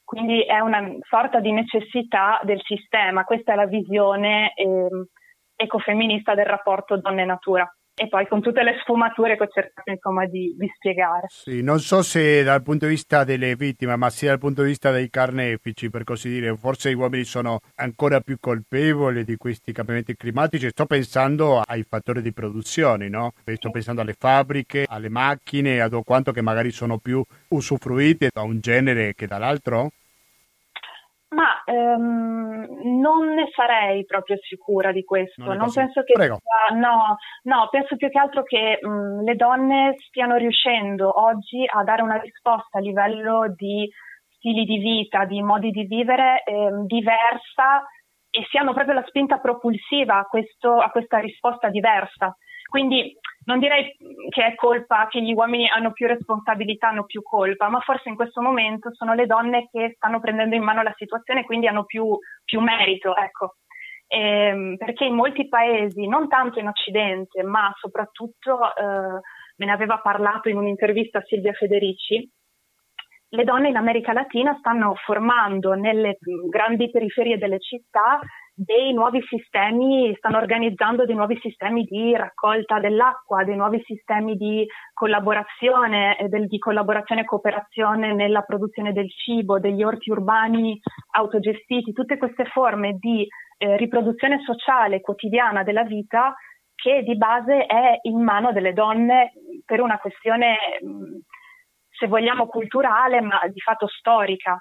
[0.04, 5.06] Quindi è una sorta di necessità del sistema, questa è la visione eh,
[5.54, 10.54] ecofemminista del rapporto donne-natura e poi con tutte le sfumature che ho cercato insomma di,
[10.56, 11.26] di, spiegare.
[11.28, 14.68] Sì, non so se dal punto di vista delle vittime, ma sia dal punto di
[14.68, 19.72] vista dei carnefici, per così dire, forse gli uomini sono ancora più colpevoli di questi
[19.72, 20.68] cambiamenti climatici.
[20.68, 23.32] Sto pensando ai fattori di produzione, no?
[23.44, 28.60] Sto pensando alle fabbriche, alle macchine, ad quanto che magari sono più usufruite da un
[28.60, 29.90] genere che dall'altro.
[31.30, 32.66] Ma ehm,
[33.00, 35.44] non ne sarei proprio sicura di questo.
[35.44, 39.94] Non, non penso che sia, no, no, penso più che altro che mh, le donne
[40.08, 43.86] stiano riuscendo oggi a dare una risposta a livello di
[44.36, 47.84] stili di vita, di modi di vivere ehm, diversa
[48.30, 52.34] e siano proprio la spinta propulsiva a, questo, a questa risposta diversa.
[52.68, 53.16] Quindi
[53.48, 53.96] non direi
[54.28, 58.14] che è colpa che gli uomini hanno più responsabilità, hanno più colpa, ma forse in
[58.14, 61.84] questo momento sono le donne che stanno prendendo in mano la situazione e quindi hanno
[61.86, 62.06] più,
[62.44, 63.56] più merito, ecco.
[64.06, 69.20] Eh, perché in molti paesi, non tanto in Occidente, ma soprattutto, eh,
[69.56, 72.30] me ne aveva parlato in un'intervista Silvia Federici,
[73.30, 76.18] le donne in America Latina stanno formando nelle
[76.48, 78.20] grandi periferie delle città
[78.54, 84.66] dei nuovi sistemi, stanno organizzando dei nuovi sistemi di raccolta dell'acqua, dei nuovi sistemi di
[84.92, 90.80] collaborazione, del, di collaborazione e cooperazione nella produzione del cibo, degli orti urbani
[91.12, 93.24] autogestiti, tutte queste forme di
[93.58, 96.34] eh, riproduzione sociale quotidiana della vita
[96.74, 99.32] che di base è in mano delle donne
[99.64, 100.56] per una questione
[101.98, 104.60] se vogliamo culturale, ma di fatto storica.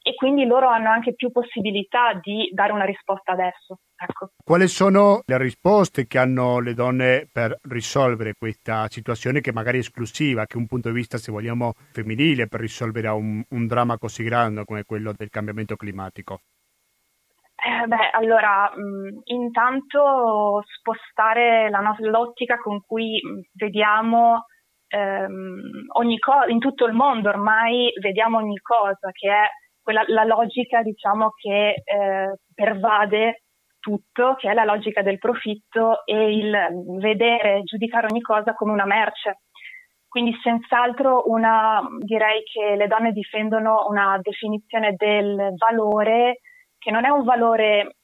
[0.00, 3.80] E quindi loro hanno anche più possibilità di dare una risposta adesso.
[3.94, 4.30] Ecco.
[4.42, 9.80] Quali sono le risposte che hanno le donne per risolvere questa situazione che magari è
[9.80, 13.98] esclusiva, che è un punto di vista, se vogliamo, femminile per risolvere un, un dramma
[13.98, 16.40] così grande come quello del cambiamento climatico?
[17.60, 23.20] Eh, beh, allora, mh, intanto spostare la nostra, l'ottica con cui
[23.52, 24.44] vediamo
[24.88, 25.86] ehm,
[26.18, 29.48] co- in tutto il mondo ormai vediamo ogni cosa, che è
[29.82, 33.42] quella, la logica diciamo, che eh, pervade
[33.78, 36.56] tutto, che è la logica del profitto e il
[36.98, 39.40] vedere, giudicare ogni cosa come una merce.
[40.08, 46.40] Quindi senz'altro una, direi che le donne difendono una definizione del valore
[46.78, 47.96] che non è un valore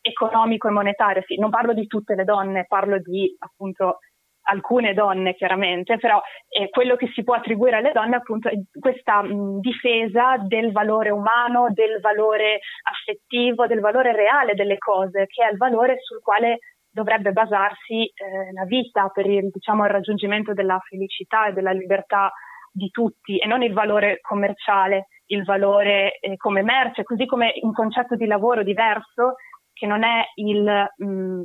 [0.00, 3.98] economico e monetario, sì, non parlo di tutte le donne, parlo di appunto
[4.42, 9.22] alcune donne chiaramente, però eh, quello che si può attribuire alle donne appunto è questa
[9.22, 15.50] mh, difesa del valore umano, del valore affettivo, del valore reale delle cose, che è
[15.50, 16.58] il valore sul quale
[16.90, 22.32] dovrebbe basarsi eh, la vita per il, diciamo, il raggiungimento della felicità e della libertà
[22.72, 27.72] di tutti e non il valore commerciale, il valore eh, come merce, così come un
[27.72, 29.34] concetto di lavoro diverso
[29.72, 31.42] che non è il mh,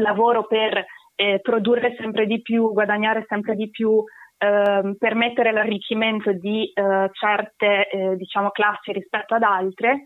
[0.00, 0.84] lavoro per
[1.22, 4.02] eh, produrre sempre di più, guadagnare sempre di più,
[4.38, 10.02] eh, permettere l'arricchimento di eh, certe eh, diciamo, classi rispetto ad altre,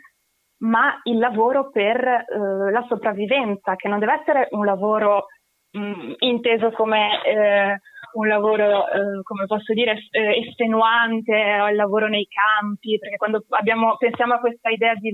[0.59, 5.29] ma il lavoro per eh, la sopravvivenza, che non deve essere un lavoro
[5.71, 7.79] mh, mm, inteso come eh,
[8.13, 13.45] un lavoro, eh, come posso dire, eh, estenuante, o il lavoro nei campi, perché quando
[13.51, 15.13] abbiamo, pensiamo a questa idea di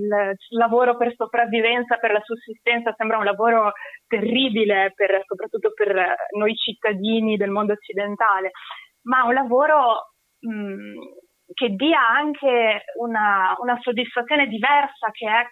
[0.51, 3.73] lavoro per sopravvivenza, per la sussistenza, sembra un lavoro
[4.07, 8.51] terribile, per, soprattutto per noi cittadini del mondo occidentale,
[9.03, 15.45] ma un lavoro mh, che dia anche una, una soddisfazione diversa che è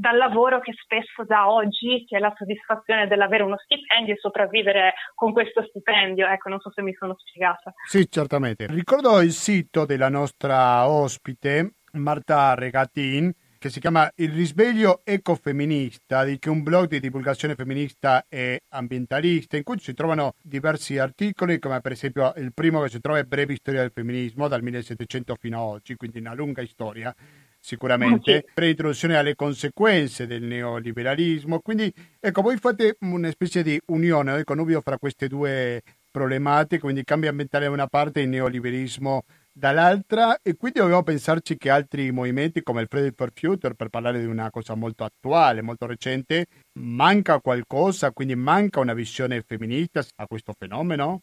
[0.00, 4.94] dal lavoro che spesso da oggi, che è la soddisfazione dell'avere uno stipendio e sopravvivere
[5.14, 6.26] con questo stipendio.
[6.26, 7.72] Ecco, non so se mi sono spiegata.
[7.86, 8.66] Sì, certamente.
[8.66, 16.38] Ricordo il sito della nostra ospite, Marta Regatin, che si chiama Il risveglio ecofemminista, che
[16.40, 21.82] è un blog di divulgazione femminista e ambientalista, in cui si trovano diversi articoli, come
[21.82, 25.58] per esempio il primo che si trova è Breve storia del femminismo, dal 1700 fino
[25.60, 27.14] ad oggi, quindi una lunga storia
[27.60, 28.44] sicuramente, okay.
[28.54, 31.60] per introduzione alle conseguenze del neoliberalismo.
[31.60, 37.04] Quindi, ecco, voi fate una specie di unione, il connubio fra queste due problematiche, quindi
[37.04, 42.10] cambio ambientale da una parte e il neoliberismo dall'altra e quindi dobbiamo pensarci che altri
[42.10, 46.46] movimenti come il Friday for Future, per parlare di una cosa molto attuale, molto recente,
[46.78, 51.22] manca qualcosa, quindi manca una visione femminista a questo fenomeno?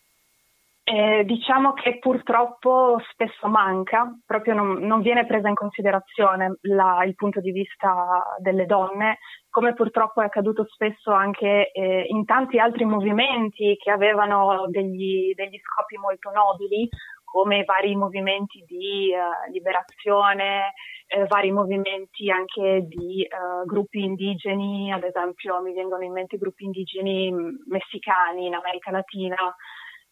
[0.89, 7.13] Eh, diciamo che purtroppo spesso manca, proprio non, non viene presa in considerazione la, il
[7.13, 9.17] punto di vista delle donne,
[9.49, 15.59] come purtroppo è accaduto spesso anche eh, in tanti altri movimenti che avevano degli, degli
[15.59, 16.87] scopi molto nobili,
[17.25, 20.71] come i vari movimenti di uh, liberazione,
[21.07, 26.63] eh, vari movimenti anche di uh, gruppi indigeni, ad esempio mi vengono in mente gruppi
[26.63, 27.29] indigeni
[27.67, 29.35] messicani in America Latina,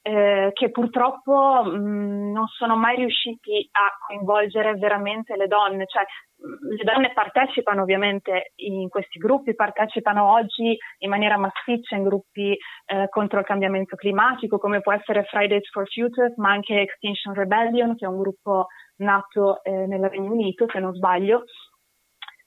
[0.08, 6.04] eh, che purtroppo mh, non sono mai riusciti a coinvolgere veramente le donne, cioè
[6.38, 13.10] le donne partecipano ovviamente in questi gruppi, partecipano oggi in maniera massiccia in gruppi eh,
[13.10, 18.06] contro il cambiamento climatico, come può essere Fridays for Future, ma anche Extinction Rebellion, che
[18.06, 21.46] è un gruppo nato eh, nel Regno Unito, se non sbaglio.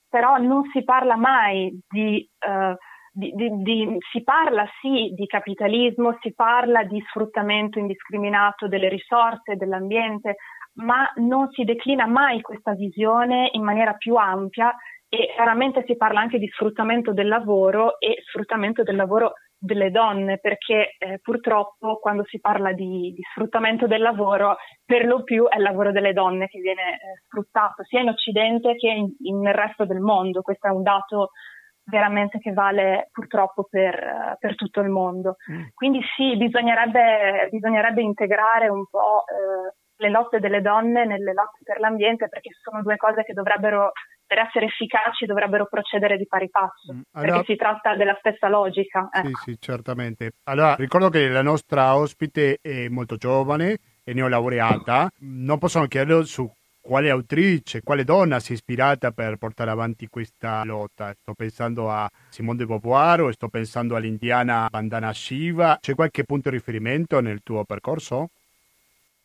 [0.08, 2.76] Però non si parla mai di eh,
[3.18, 9.56] di, di, di, si parla sì di capitalismo, si parla di sfruttamento indiscriminato delle risorse,
[9.56, 10.36] dell'ambiente,
[10.74, 14.72] ma non si declina mai questa visione in maniera più ampia
[15.08, 20.38] e chiaramente si parla anche di sfruttamento del lavoro e sfruttamento del lavoro delle donne,
[20.38, 25.56] perché eh, purtroppo quando si parla di, di, sfruttamento del lavoro, per lo più è
[25.56, 29.54] il lavoro delle donne che viene eh, sfruttato, sia in Occidente che in, in, nel
[29.54, 30.42] resto del mondo.
[30.42, 31.30] Questo è un dato
[31.88, 35.36] veramente che vale purtroppo per, per tutto il mondo.
[35.50, 35.68] Mm.
[35.74, 41.80] Quindi sì, bisognerebbe, bisognerebbe integrare un po' eh, le lotte delle donne nelle lotte per
[41.80, 43.92] l'ambiente perché sono due cose che dovrebbero,
[44.26, 47.00] per essere efficaci, dovrebbero procedere di pari passo, mm.
[47.12, 49.08] allora, perché si tratta della stessa logica.
[49.10, 49.26] Ecco.
[49.28, 50.32] Sì, sì, certamente.
[50.44, 56.48] Allora, ricordo che la nostra ospite è molto giovane, è neolaureata, non possono chiederlo su
[56.88, 61.12] quale autrice, quale donna si è ispirata per portare avanti questa lotta?
[61.12, 65.76] Sto pensando a Simone de Beauvoir sto pensando all'indiana Bandana Shiva.
[65.82, 68.30] C'è qualche punto di riferimento nel tuo percorso?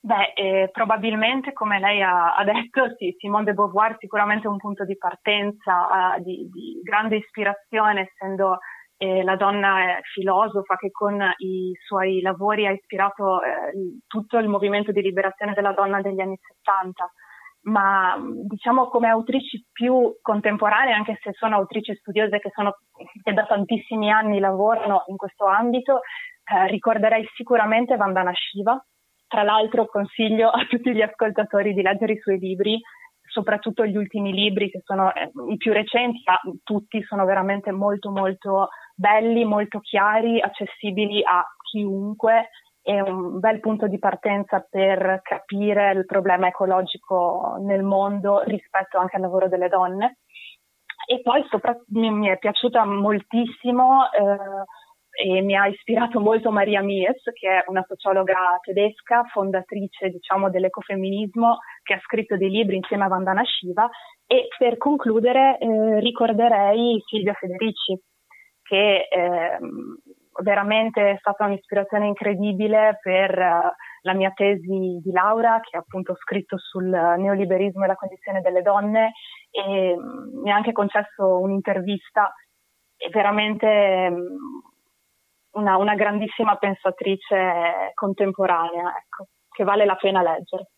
[0.01, 4.57] Beh, eh, probabilmente, come lei ha, ha, detto, sì, Simone de Beauvoir sicuramente è un
[4.57, 8.57] punto di partenza eh, di, di, grande ispirazione, essendo
[8.97, 13.71] eh, la donna filosofa che con i suoi lavori ha ispirato eh,
[14.05, 17.09] tutto il movimento di liberazione della donna degli anni 70
[17.63, 22.77] ma diciamo come autrici più contemporanee, anche se sono autrici studiose che, sono,
[23.21, 26.01] che da tantissimi anni lavorano in questo ambito,
[26.43, 28.83] eh, ricorderei sicuramente Vandana Shiva.
[29.27, 32.79] Tra l'altro consiglio a tutti gli ascoltatori di leggere i suoi libri,
[33.21, 38.11] soprattutto gli ultimi libri che sono eh, i più recenti, ma tutti sono veramente molto
[38.11, 42.49] molto belli, molto chiari, accessibili a chiunque
[42.83, 49.15] è un bel punto di partenza per capire il problema ecologico nel mondo rispetto anche
[49.15, 50.17] al lavoro delle donne.
[51.07, 54.63] E poi sopra, mi, mi, è piaciuta moltissimo eh,
[55.15, 61.59] e mi ha ispirato molto Maria Mies, che è una sociologa tedesca, fondatrice diciamo, dell'ecofemminismo,
[61.83, 63.89] che ha scritto dei libri insieme a Vandana Shiva.
[64.27, 67.97] E per concludere eh, ricorderei Silvia Federici,
[68.61, 69.57] che eh,
[70.41, 73.71] veramente è stata un'ispirazione incredibile per uh,
[74.01, 78.61] la mia tesi di laurea, che appunto ho scritto sul neoliberismo e la condizione delle
[78.61, 79.13] donne,
[79.51, 82.33] e um, mi ha anche concesso un'intervista.
[82.95, 84.61] È veramente um,
[85.51, 90.72] una, una, grandissima pensatrice contemporanea, ecco, che vale la pena leggere.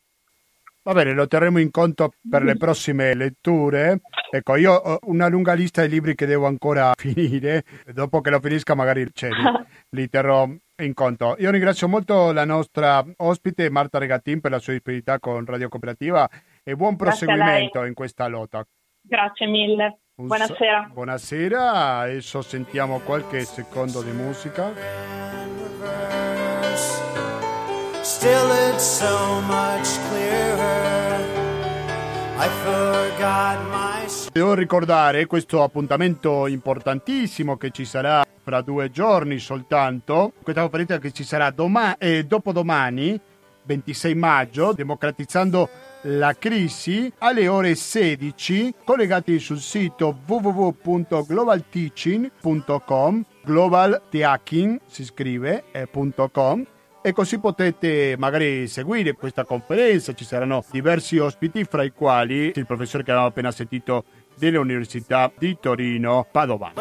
[0.85, 4.01] Va bene, lo terremo in conto per le prossime letture.
[4.29, 7.63] Ecco, io ho una lunga lista di libri che devo ancora finire.
[7.91, 9.43] Dopo che lo finisca, magari cioè, li,
[9.89, 10.47] li, terrò
[10.83, 11.37] in conto.
[11.39, 16.29] Io ringrazio molto la nostra ospite Marta Regattin per la sua disponibilità con Radio Cooperativa
[16.63, 18.63] e buon proseguimento in questa lotta.
[19.01, 20.01] Grazie mille.
[20.17, 20.85] Un buonasera.
[20.87, 24.71] So- buonasera, adesso sentiamo qualche secondo di musica.
[28.15, 31.19] Still it's so much clearer.
[32.37, 34.05] I forgot my...
[34.31, 40.31] Devo ricordare questo appuntamento importantissimo che ci sarà fra due giorni soltanto.
[40.41, 43.19] Questa conferenza che ci sarà domani e eh, dopodomani,
[43.63, 45.67] 26 maggio, democratizzando
[46.03, 54.01] la crisi alle ore 16 collegati sul sito www.globalteaching.com global
[54.87, 55.89] si scrive eh,
[56.31, 56.65] .com
[57.05, 60.15] e così potete magari seguire questa conferenza.
[60.15, 65.55] Ci saranno diversi ospiti, fra i quali il professore che abbiamo appena sentito dell'Università di
[65.61, 66.71] Torino Padova.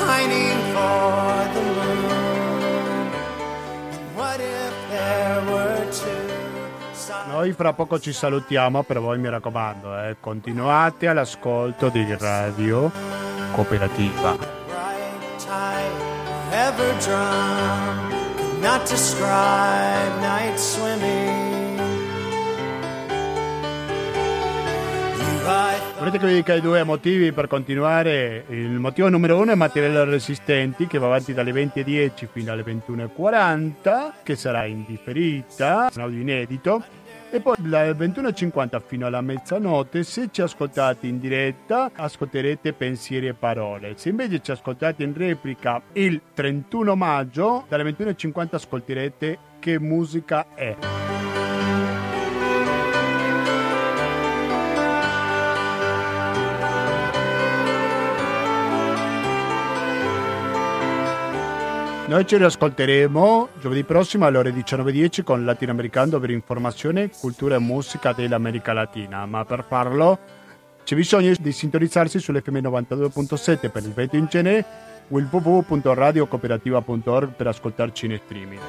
[0.00, 1.79] Pining for the
[7.26, 12.90] Noi fra poco ci salutiamo, per voi mi raccomando, eh, continuate all'ascolto di Radio
[13.52, 14.36] Cooperativa.
[18.60, 21.49] Not describe night swimming
[26.00, 28.46] Volete che vi dica i due motivi per continuare?
[28.48, 34.12] Il motivo numero uno è materiale resistenti che va avanti dalle 20.10 fino alle 21.40
[34.22, 36.82] che sarà indifferita, un audio inedito.
[37.30, 43.34] E poi dalle 21.50 fino alla mezzanotte se ci ascoltate in diretta ascolterete pensieri e
[43.34, 43.92] parole.
[43.96, 50.74] Se invece ci ascoltate in replica il 31 maggio dalle 21.50 ascolterete che musica è
[62.10, 68.12] Noi ci riascolteremo giovedì prossimo alle ore 19.10 con Latinoamericano per informazione, cultura e musica
[68.12, 70.18] dell'America Latina, ma per farlo
[70.82, 74.64] c'è bisogno di sintonizzarsi sull'FM 92.7 per il veto in genere
[75.08, 78.60] o il www.radiocooperativa.org per ascoltarci in streaming.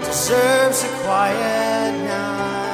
[0.00, 2.65] Deserves a quiet night.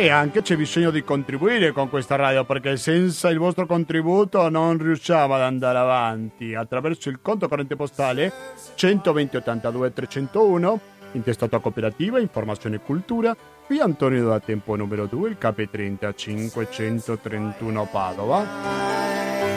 [0.00, 4.78] E anche c'è bisogno di contribuire con questa radio perché senza il vostro contributo non
[4.78, 6.54] riusciamo ad andare avanti.
[6.54, 8.32] Attraverso il conto corrente postale
[8.76, 10.80] 120 82 301
[11.12, 13.36] intestato a cooperativa informazione e cultura
[13.68, 19.49] via Antonio da Tempo numero 2 il KP30 531 Padova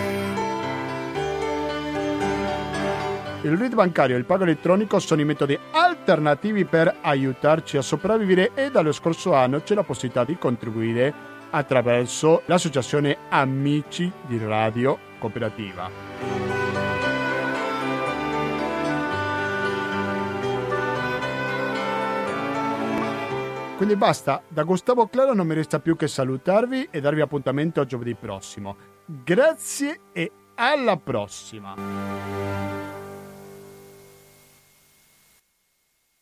[3.44, 8.52] Il RID bancario e il pago elettronico sono i metodi alternativi per aiutarci a sopravvivere
[8.54, 11.14] e dallo scorso anno c'è la possibilità di contribuire
[11.50, 15.90] attraverso l'associazione Amici di Radio Cooperativa.
[23.76, 27.86] Quindi basta, da Gustavo Claro non mi resta più che salutarvi e darvi appuntamento a
[27.86, 28.78] giovedì prossimo.
[29.06, 32.73] Grazie e alla prossima!